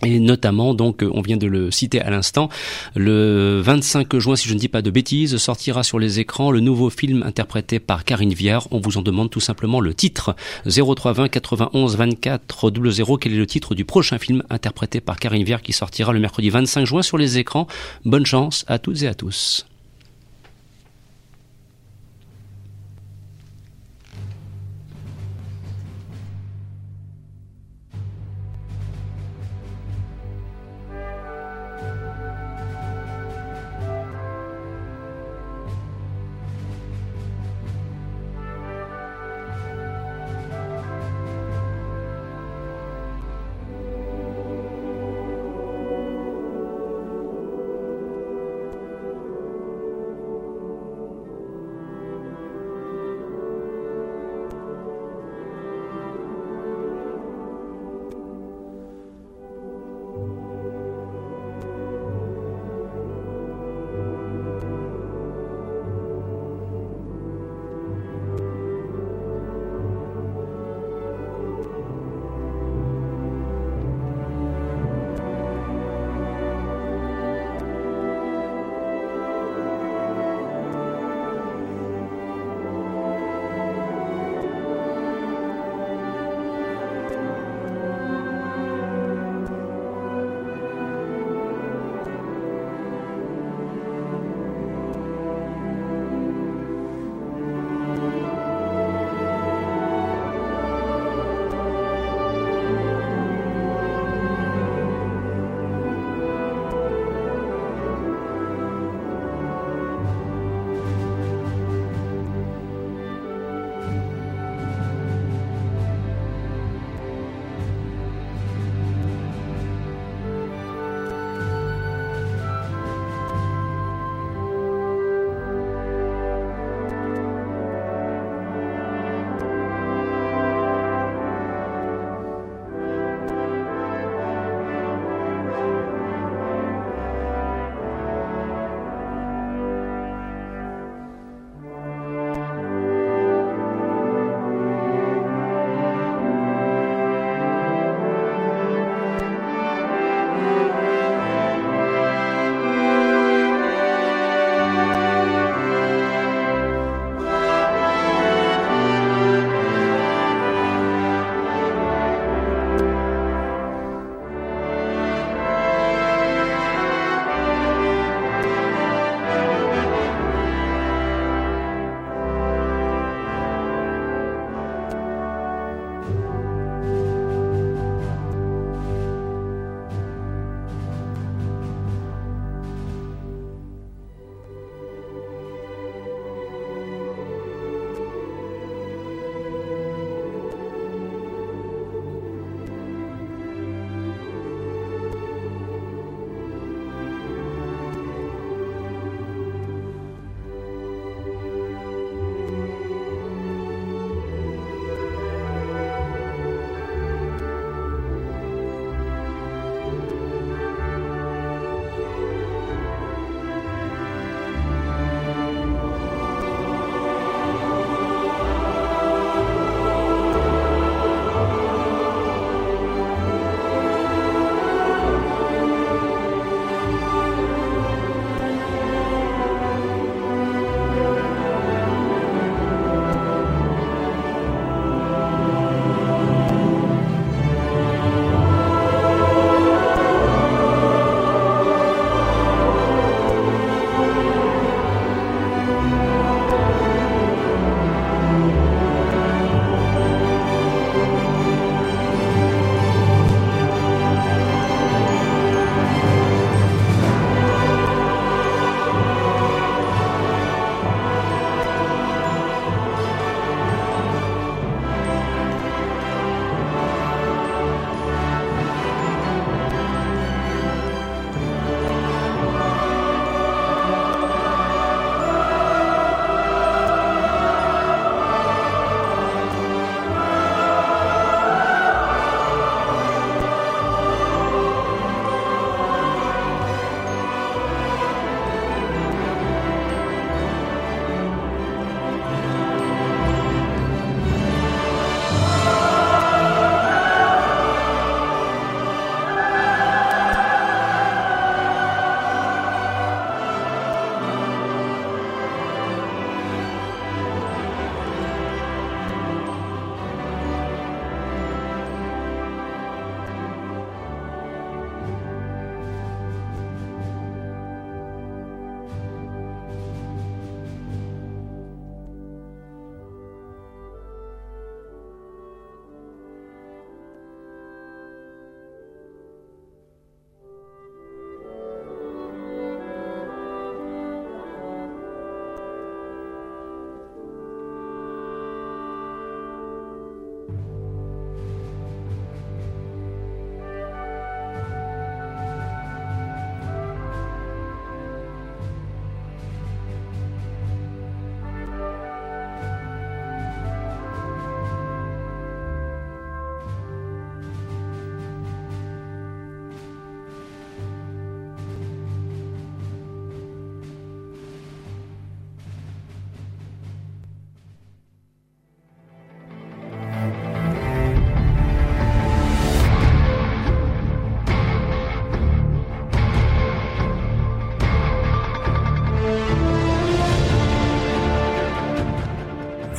[0.02, 2.48] Et notamment, donc, on vient de le citer à l'instant,
[2.94, 6.60] le 25 juin, si je ne dis pas de bêtises, sortira sur les écrans le
[6.60, 8.68] nouveau film interprété par Karine Viard.
[8.70, 10.34] On vous en demande tout simplement le titre.
[10.66, 13.16] 0320 91 24 00.
[13.18, 16.50] Quel est le titre du prochain film interprété par Karine Viard qui sortira le mercredi
[16.50, 17.66] 25 juin sur les écrans?
[18.04, 19.66] Bonne chance à toutes et à tous.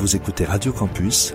[0.05, 1.33] Vous écoutez Radio Campus,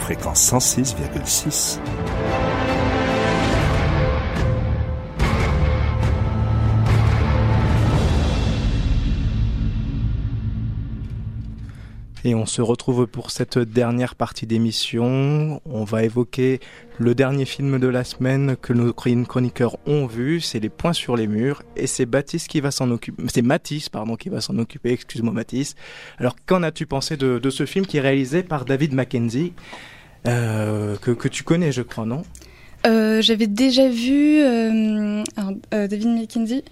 [0.00, 1.78] fréquence 106,6.
[12.30, 15.60] Et on se retrouve pour cette dernière partie d'émission.
[15.64, 16.60] On va évoquer
[16.96, 21.16] le dernier film de la semaine que nos chroniqueurs ont vu, c'est Les Points sur
[21.16, 23.20] les murs, et c'est Baptiste qui va s'en occuper.
[23.34, 24.92] C'est Mathis, pardon, qui va s'en occuper.
[24.92, 25.74] Excuse-moi, Mathis.
[26.18, 29.52] Alors, qu'en as-tu pensé de, ce film qui est réalisé par David Mackenzie,
[30.28, 32.22] euh, que, tu connais, je crois, non?
[32.86, 35.24] Euh, J'avais déjà vu euh,
[35.72, 36.62] David Mackenzie.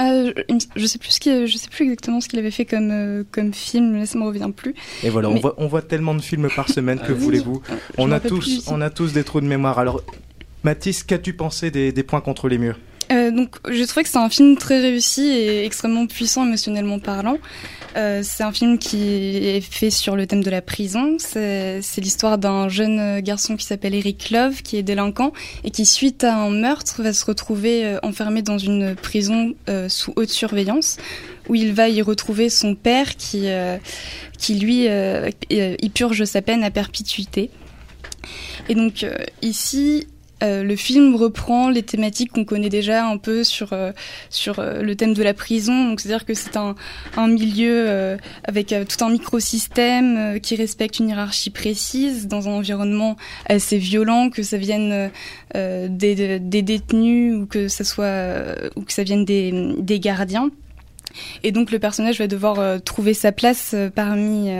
[0.00, 0.30] Ah,
[0.76, 3.52] je, sais plus ce je sais plus exactement ce qu'il avait fait comme euh, comme
[3.52, 4.72] film, là ça me revient plus.
[5.02, 7.62] Et voilà, on voit on voit tellement de films par semaine que voulez-vous
[7.96, 9.80] On a tous on a tous des trous de mémoire.
[9.80, 10.00] Alors
[10.62, 12.78] Mathis, qu'as-tu pensé des, des points contre les murs?
[13.10, 17.38] Euh, donc, je trouvé que c'est un film très réussi et extrêmement puissant émotionnellement parlant.
[17.96, 21.16] Euh, c'est un film qui est fait sur le thème de la prison.
[21.18, 25.32] C'est l'histoire d'un jeune garçon qui s'appelle Eric Love, qui est délinquant
[25.64, 29.88] et qui, suite à un meurtre, va se retrouver euh, enfermé dans une prison euh,
[29.88, 30.98] sous haute surveillance,
[31.48, 33.46] où il va y retrouver son père qui,
[34.36, 34.86] qui lui,
[35.50, 37.48] y purge sa peine à perpétuité.
[38.68, 39.06] Et donc
[39.40, 40.06] ici,
[40.42, 43.92] euh, le film reprend les thématiques qu'on connaît déjà un peu sur euh,
[44.30, 45.88] sur euh, le thème de la prison.
[45.88, 46.76] Donc c'est-à-dire que c'est un,
[47.16, 53.16] un milieu avec tout un microsystème qui respecte une hiérarchie précise dans un environnement
[53.46, 55.10] assez violent, que ça vienne
[55.54, 60.50] des, des, détenus ou que ça soit ou que ça vienne des, des gardiens.
[61.42, 64.50] Et donc le personnage va devoir trouver sa place parmi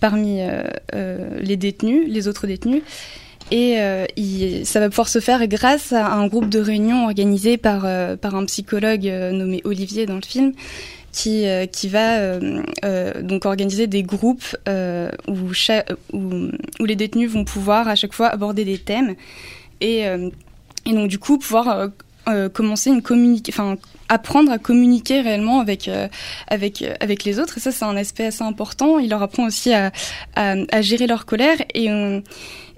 [0.00, 0.40] parmi
[0.92, 2.82] les détenus, les autres détenus.
[3.50, 4.06] Et euh,
[4.64, 8.34] ça va pouvoir se faire grâce à un groupe de réunions organisé par, euh, par
[8.34, 10.52] un psychologue euh, nommé Olivier dans le film.
[11.10, 14.56] Qui, qui va donc organiser des groupes
[15.26, 19.16] où, les détenus vont pouvoir à chaque fois aborder des thèmes
[19.80, 21.88] et, et donc du coup pouvoir
[22.52, 23.78] commencer une communication,
[24.08, 25.90] apprendre à communiquer réellement avec
[26.46, 29.00] avec avec les autres et ça c'est un aspect assez important.
[29.00, 29.90] Il leur apprend aussi à,
[30.36, 32.22] à, à gérer leur colère et on,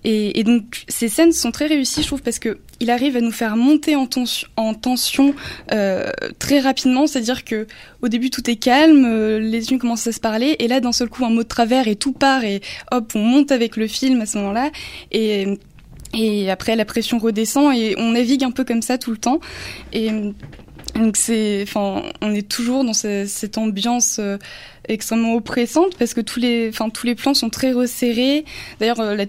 [0.04, 3.32] et, donc ces scènes sont très réussies, je trouve, parce que il arrive à nous
[3.32, 5.34] faire monter en, tension, en tension
[5.72, 7.06] euh, très rapidement.
[7.06, 7.66] C'est-à-dire que
[8.00, 10.92] au début tout est calme, euh, les unes commencent à se parler, et là d'un
[10.92, 13.86] seul coup un mot de travers et tout part et hop on monte avec le
[13.86, 14.70] film à ce moment-là.
[15.12, 15.58] Et
[16.12, 19.40] et après la pression redescend et on navigue un peu comme ça tout le temps.
[19.92, 20.10] Et
[20.94, 24.38] donc c'est, enfin, on est toujours dans cette ambiance euh,
[24.88, 28.44] extrêmement oppressante parce que tous les, enfin, tous les plans sont très resserrés.
[28.80, 29.24] D'ailleurs, euh,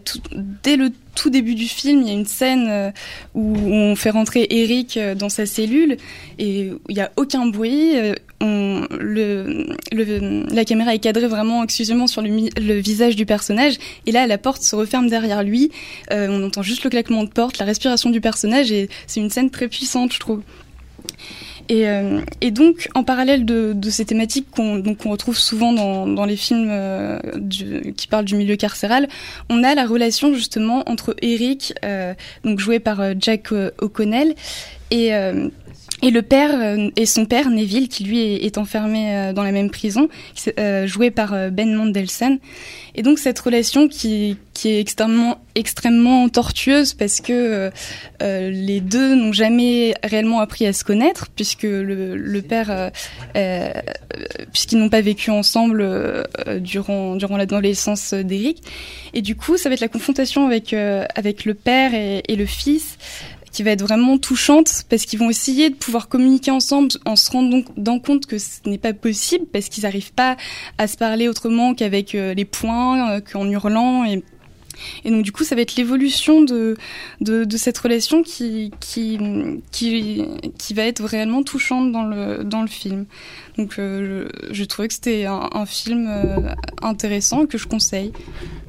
[0.64, 2.90] dès le tout début du film, il y a une scène euh,
[3.36, 5.98] où on fait rentrer Eric dans sa cellule
[6.40, 7.96] et il n'y a aucun bruit.
[8.40, 8.86] La
[10.66, 14.64] caméra est cadrée vraiment exclusivement sur le, le, visage du personnage et là la porte
[14.64, 15.70] se referme derrière lui.
[16.10, 19.52] on entend juste le claquement de porte, la respiration du personnage et c'est une scène
[19.52, 20.42] très puissante, je trouve.
[21.72, 26.68] Et, euh, et, donc, en parallèle de, ces thématiques qu'on retrouve souvent dans, les films
[26.70, 27.18] euh,
[27.96, 29.08] qui parlent du milieu carcéral,
[29.50, 32.14] on a la relation justement entre Eric, euh,
[32.44, 34.36] donc joué par Jack O'Connell,
[34.92, 35.12] et
[36.02, 40.10] et le père et son père Neville, qui lui est, enfermé dans la même prison,
[40.86, 42.40] joué par Ben Mendelsohn.
[42.96, 44.80] Et donc cette relation qui, est
[45.56, 47.72] extrêmement, tortueuse parce que
[48.22, 52.90] euh, les deux n'ont jamais réellement appris à se connaître puisque le, père, euh,
[53.36, 53.72] euh
[54.52, 56.24] puisqu'ils n'ont pas vécu ensemble euh,
[56.60, 58.62] durant, durant l'adolescence d'Eric.
[59.14, 62.46] Et du coup, ça va être la confrontation avec, euh, avec le père et le
[62.46, 62.98] fils
[63.52, 67.32] qui va être vraiment touchante parce qu'ils vont essayer de pouvoir communiquer ensemble en se
[67.32, 70.38] rendant compte que ce n'est pas possible parce qu'ils n'arrivent pas
[70.78, 74.24] à se parler autrement qu'avec euh, les poings, euh, qu'en hurlant et
[75.06, 76.76] et donc du coup, ça va être l'évolution de,
[77.22, 79.20] de, de, cette relation qui, qui,
[79.72, 80.26] qui,
[80.58, 83.06] qui va être réellement touchante dans le, dans le film.
[83.58, 88.12] Donc euh, je, je, trouvais que c'était un, un, film euh, intéressant que je conseille.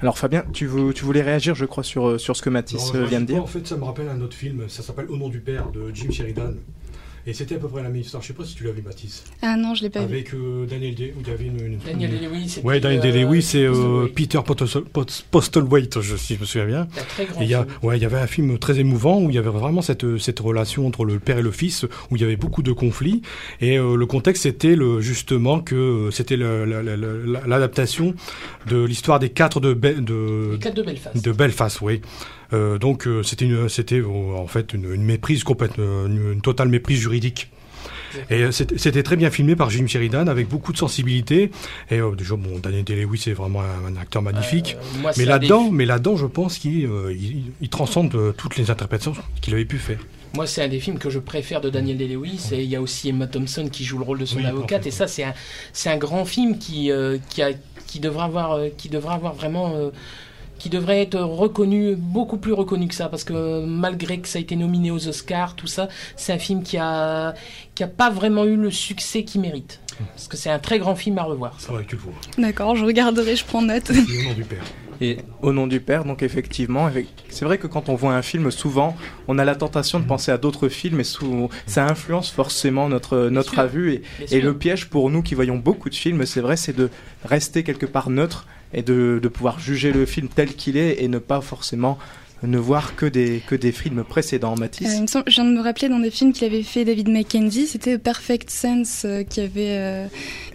[0.01, 3.21] Alors Fabien, tu, veux, tu voulais réagir, je crois, sur, sur ce que Mathis vient
[3.21, 5.41] de dire En fait, ça me rappelle un autre film, ça s'appelle Au nom du
[5.41, 6.55] père de Jim Sheridan.
[7.27, 8.23] Et c'était à peu près la même histoire.
[8.23, 9.25] Je sais pas si tu l'as vu, Mathis.
[9.43, 10.15] Ah non, je l'ai pas vu.
[10.15, 11.79] Avec euh, Daniel Day, où il y avait une.
[11.79, 12.49] Daniel Day-Lewis.
[12.49, 12.65] c'est.
[12.65, 14.41] Ouais, Daniel Day-Lewis, c'est euh, Peter
[15.31, 16.89] Postlethwaite, je, si je me souviens bien.
[17.09, 19.31] Très grand et il y a, ouais, il y avait un film très émouvant où
[19.31, 22.23] il y avait vraiment cette cette relation entre le père et le fils, où il
[22.23, 23.23] y avait beaucoup de conflits.
[23.61, 28.15] Et euh, le contexte c'était le justement que euh, c'était l'adaptation
[28.67, 31.25] de l'histoire des quatre de, de, quatre de Belfast.
[31.25, 32.01] De Belfast, oui.
[32.53, 36.69] Euh, donc euh, c'était une, c'était en fait une, une, méprise complète, une, une, totale
[36.69, 37.49] méprise juridique.
[38.29, 41.51] Et c'était très bien filmé par Jim Sheridan avec beaucoup de sensibilité.
[41.91, 44.77] Et déjà, bon, Daniel Day-Lewis c'est vraiment un, acteur magnifique.
[45.17, 46.91] mais là-dedans, mais là-dedans, je pense qu'il
[47.63, 49.99] il, transcende toutes les interprétations qu'il avait pu faire.
[50.35, 52.51] Moi, c'est un des films que je préfère de Daniel Day-Lewis.
[52.53, 54.87] Et il y a aussi Emma Thompson qui joue le rôle de son avocate.
[54.87, 55.33] Et ça, c'est un,
[55.87, 56.91] un grand film qui,
[57.31, 57.53] qui, a,
[57.87, 59.91] qui, devra avoir, qui devra avoir vraiment
[60.63, 64.43] qui devrait être reconnu, beaucoup plus reconnu que ça, parce que malgré que ça a
[64.43, 67.35] été nominé aux Oscars, tout ça, c'est un film qui a,
[67.75, 69.81] qui a pas vraiment eu le succès qu'il mérite.
[70.15, 71.61] Parce que c'est un très grand film à revoir.
[71.61, 71.73] Ça.
[71.73, 72.13] Ouais, tu le vois.
[72.39, 73.91] D'accord, je regarderai, je prends note.
[73.91, 74.63] au nom du père.
[75.01, 76.89] Et au nom du père, donc effectivement,
[77.29, 78.97] c'est vrai que quand on voit un film, souvent,
[79.27, 81.05] on a la tentation de penser à d'autres films et
[81.67, 83.95] ça influence forcément notre, notre avis.
[84.31, 86.89] Et, et le piège pour nous qui voyons beaucoup de films, c'est vrai, c'est de
[87.25, 91.09] rester quelque part neutre et de, de pouvoir juger le film tel qu'il est et
[91.09, 91.99] ne pas forcément
[92.43, 94.89] ne voir que des, que des films précédents, Mathis.
[95.01, 97.67] Euh, semble, je viens de me rappeler dans des films qu'il avait fait David Mackenzie,
[97.67, 100.07] c'était Perfect Sense euh, qui, avait, euh,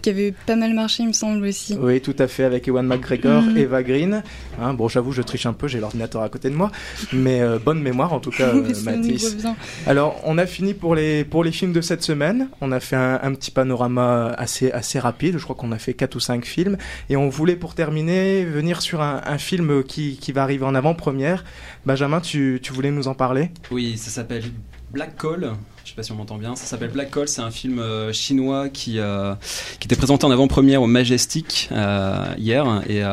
[0.02, 1.78] qui avait pas mal marché, il me semble aussi.
[1.80, 3.58] Oui, tout à fait, avec Ewan McGregor, mm.
[3.58, 4.24] Eva Green.
[4.60, 6.72] Hein, bon, j'avoue, je triche un peu, j'ai l'ordinateur à côté de moi,
[7.14, 9.38] mais bonne mémoire en tout cas, Mathis.
[9.86, 12.50] Alors, on a fini pour les, pour les films de cette semaine.
[12.62, 15.94] On a fait un, un petit panorama assez, assez rapide, je crois qu'on a fait
[15.94, 16.78] 4 ou 5 films,
[17.10, 20.76] et on voulait pour terminer venir sur un, un film qui, qui va arriver en
[20.76, 21.44] avant-première.
[21.88, 23.50] Benjamin, tu, voulais nous en parler?
[23.72, 24.44] Oui, ça s'appelle
[24.92, 25.54] Black Call.
[25.86, 26.54] Je sais pas si on m'entend bien.
[26.58, 27.30] Ça s'appelle Black Call.
[27.30, 29.36] C'est un film euh, chinois qui, euh,
[29.80, 33.04] qui était présenté en avant-première au Majestic euh, hier et,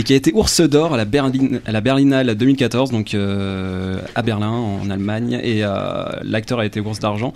[0.00, 4.22] et qui a été ours d'or à la, Berlin, à la Berlinale 2014, donc à
[4.22, 5.38] Berlin en Allemagne.
[5.44, 5.60] Et
[6.22, 7.34] l'acteur a été ours d'argent.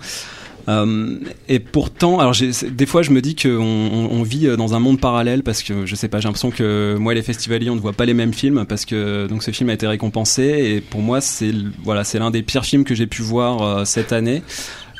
[0.69, 1.17] Euh,
[1.49, 4.99] et pourtant, alors des fois, je me dis qu'on on, vit euh, dans un monde
[4.99, 7.81] parallèle parce que je sais pas, j'ai l'impression que moi et les festivaliers, on ne
[7.81, 11.01] voit pas les mêmes films parce que donc ce film a été récompensé et pour
[11.01, 11.51] moi, c'est
[11.83, 14.41] voilà, c'est l'un des pires films que j'ai pu voir euh, cette année.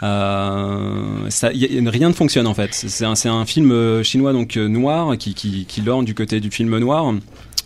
[0.02, 2.74] Rien ne fonctionne en fait.
[2.74, 7.14] C'est un, film chinois donc noir qui, lorne du côté du film noir.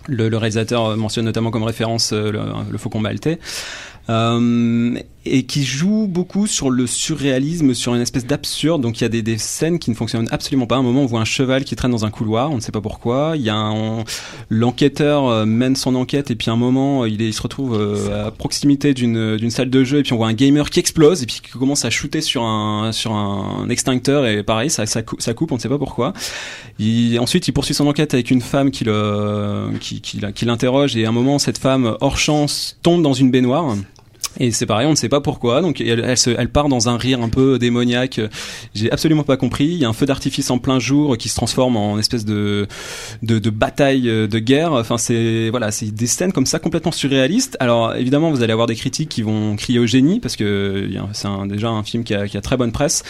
[0.07, 2.39] Le, réalisateur mentionne notamment comme référence le,
[2.69, 3.39] le Faucon maltais.
[5.31, 8.81] Et qui joue beaucoup sur le surréalisme, sur une espèce d'absurde.
[8.81, 10.75] Donc il y a des, scènes qui ne fonctionnent absolument pas.
[10.75, 12.71] À un moment, on voit un cheval qui traîne dans un couloir, on ne sait
[12.71, 13.33] pas pourquoi.
[13.35, 13.73] Il y a
[14.49, 17.75] l'enquêteur euh, mène son enquête et puis à un moment, il, est, il se retrouve
[17.75, 21.23] euh, à proximité d'une salle de jeu et puis on voit un gamer qui explose
[21.23, 22.91] et puis qui commence à shooter sur un
[23.69, 26.13] extincteur et pareil, ça, coupe, on ne sait pas pourquoi.
[27.19, 28.85] Ensuite, il poursuit son enquête avec une femme qui,
[30.01, 33.75] qui l'interroge et à un moment, cette femme hors chance tombe dans une baignoire.
[34.39, 35.61] Et c'est pareil, on ne sait pas pourquoi.
[35.61, 38.19] Donc elle, elle, se, elle, part dans un rire un peu démoniaque.
[38.73, 39.65] J'ai absolument pas compris.
[39.65, 42.67] Il y a un feu d'artifice en plein jour qui se transforme en espèce de
[43.23, 44.73] de, de bataille de guerre.
[44.73, 47.57] Enfin c'est voilà, c'est des scènes comme ça complètement surréalistes.
[47.59, 51.27] Alors évidemment, vous allez avoir des critiques qui vont crier au génie parce que c'est
[51.47, 53.03] déjà un film qui a, qui a très bonne presse.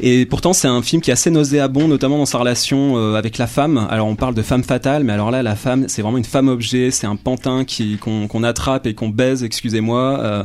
[0.00, 3.38] Et pourtant, c'est un film qui est assez nauséabond, notamment dans sa relation euh, avec
[3.38, 3.86] la femme.
[3.90, 6.48] Alors on parle de femme fatale, mais alors là, la femme, c'est vraiment une femme
[6.48, 6.90] objet.
[6.90, 9.44] C'est un pantin qui qu'on attrape et qu'on baise.
[9.44, 10.18] Excusez-moi.
[10.20, 10.44] Euh,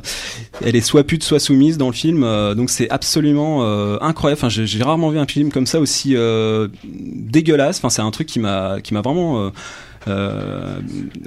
[0.65, 4.39] elle est soit pute soit soumise dans le film euh, donc c'est absolument euh, incroyable
[4.39, 8.27] enfin j'ai rarement vu un film comme ça aussi euh, dégueulasse enfin c'est un truc
[8.27, 9.51] qui m'a qui m'a vraiment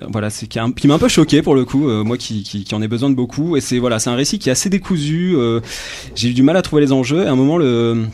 [0.09, 3.11] voilà, c'est qui, m'a un peu choqué pour le coup, moi qui, en ai besoin
[3.11, 3.57] de beaucoup.
[3.57, 5.37] Et c'est voilà, c'est un récit qui est assez décousu.
[6.14, 7.24] j'ai eu du mal à trouver les enjeux.
[7.24, 8.05] Et à un moment, le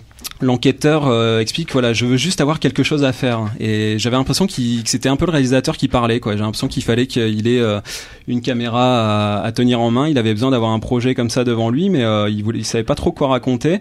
[0.40, 3.46] l'enquêteur euh, explique voilà je veux juste avoir quelque chose à faire.
[3.60, 4.52] Et j'avais l'impression que
[4.84, 6.32] c'était un peu le réalisateur qui parlait quoi.
[6.32, 7.80] J'ai l'impression qu'il fallait qu'il ait euh,
[8.26, 10.08] une caméra à, tenir en main.
[10.08, 12.64] Il avait besoin d'avoir un projet comme ça devant lui mais euh, il voulait il
[12.64, 13.80] savait pas trop quoi raconter.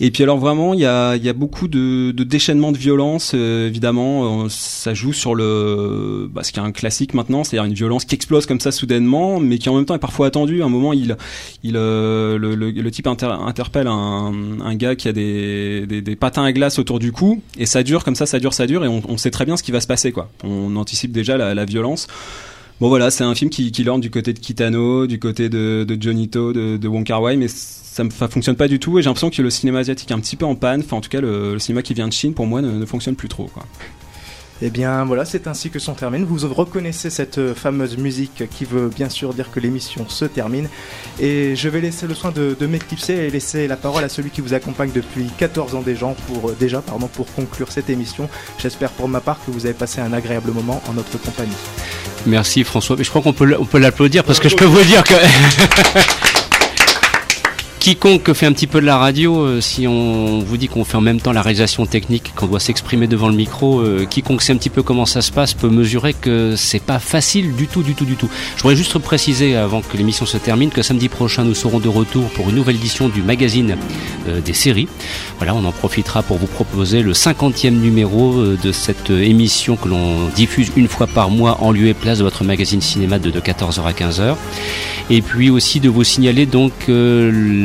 [0.00, 2.78] Et puis alors vraiment il y a il y a beaucoup de, de déchaînement de
[2.78, 4.48] violence évidemment.
[4.48, 8.14] Ça joue sur le bah, ce qui est un classique maintenant c'est-à-dire une violence qui
[8.14, 10.62] explose comme ça soudainement mais qui en même temps est parfois attendue.
[10.62, 11.16] À un moment il
[11.62, 14.32] il le, le, le, type interpelle un,
[14.62, 15.86] un gars qui a des,
[16.18, 18.84] patins à glace autour du cou et ça dure comme ça, ça dure, ça dure
[18.84, 20.30] et on, sait très bien ce qui va se passer quoi.
[20.44, 22.06] On anticipe déjà la, violence.
[22.80, 25.84] Bon voilà, c'est un film qui, qui lorne du côté de Kitano, du côté de,
[25.86, 29.08] de Johnny To, de, de Wong mais ça ne fonctionne pas du tout et j'ai
[29.08, 30.80] l'impression que le cinéma asiatique est un petit peu en panne.
[30.80, 33.16] Enfin en tout cas le, cinéma qui vient de Chine pour moi ne, ne fonctionne
[33.16, 33.64] plus trop quoi.
[34.62, 36.24] Et eh bien voilà, c'est ainsi que s'en termine.
[36.24, 40.68] Vous reconnaissez cette euh, fameuse musique qui veut bien sûr dire que l'émission se termine.
[41.18, 44.40] Et je vais laisser le soin de, m'éclipser et laisser la parole à celui qui
[44.40, 48.28] vous accompagne depuis 14 ans déjà pour, euh, déjà, pardon, pour conclure cette émission.
[48.56, 51.50] J'espère pour ma part que vous avez passé un agréable moment en notre compagnie.
[52.24, 54.84] Merci François, mais je crois qu'on peut, on peut l'applaudir parce que je peux vous
[54.84, 55.14] dire que...
[57.82, 60.96] quiconque fait un petit peu de la radio, euh, si on vous dit qu'on fait
[60.96, 64.52] en même temps la réalisation technique, qu'on doit s'exprimer devant le micro, euh, quiconque sait
[64.52, 67.82] un petit peu comment ça se passe peut mesurer que c'est pas facile du tout,
[67.82, 68.28] du tout, du tout.
[68.54, 71.88] Je voudrais juste préciser avant que l'émission se termine que samedi prochain nous serons de
[71.88, 73.76] retour pour une nouvelle édition du magazine
[74.28, 74.86] euh, des séries.
[75.38, 80.28] Voilà, on en profitera pour vous proposer le 50e numéro de cette émission que l'on
[80.28, 83.82] diffuse une fois par mois en lieu et place de votre magazine cinéma de, 14h
[83.82, 84.36] à 15h.
[85.10, 86.72] Et puis aussi de vous signaler donc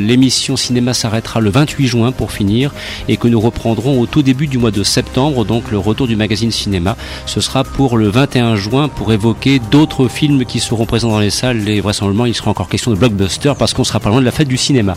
[0.07, 2.73] l'émission cinéma s'arrêtera le 28 juin pour finir
[3.07, 6.15] et que nous reprendrons au tout début du mois de septembre, donc le retour du
[6.15, 6.95] magazine cinéma.
[7.25, 11.29] Ce sera pour le 21 juin pour évoquer d'autres films qui seront présents dans les
[11.29, 14.25] salles et vraisemblablement il sera encore question de blockbuster parce qu'on sera pas loin de
[14.25, 14.95] la fête du cinéma.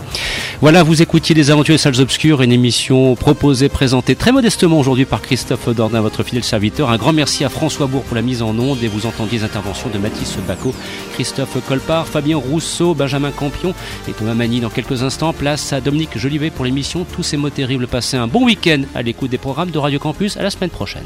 [0.61, 5.05] Voilà, vous écoutiez Les Aventures des Salles Obscures, une émission proposée, présentée très modestement aujourd'hui
[5.05, 6.89] par Christophe Dordain, votre fidèle serviteur.
[6.89, 9.43] Un grand merci à François Bourg pour la mise en onde et vous entendiez les
[9.43, 10.73] interventions de Mathis Bacot,
[11.13, 13.73] Christophe Colpart, Fabien Rousseau, Benjamin Campion
[14.07, 15.33] et Thomas Mani dans quelques instants.
[15.33, 17.87] Place à Dominique Jolivet pour l'émission Tous ces mots terribles.
[17.87, 20.37] Passez un bon week-end à l'écoute des programmes de Radio Campus.
[20.37, 21.05] À la semaine prochaine.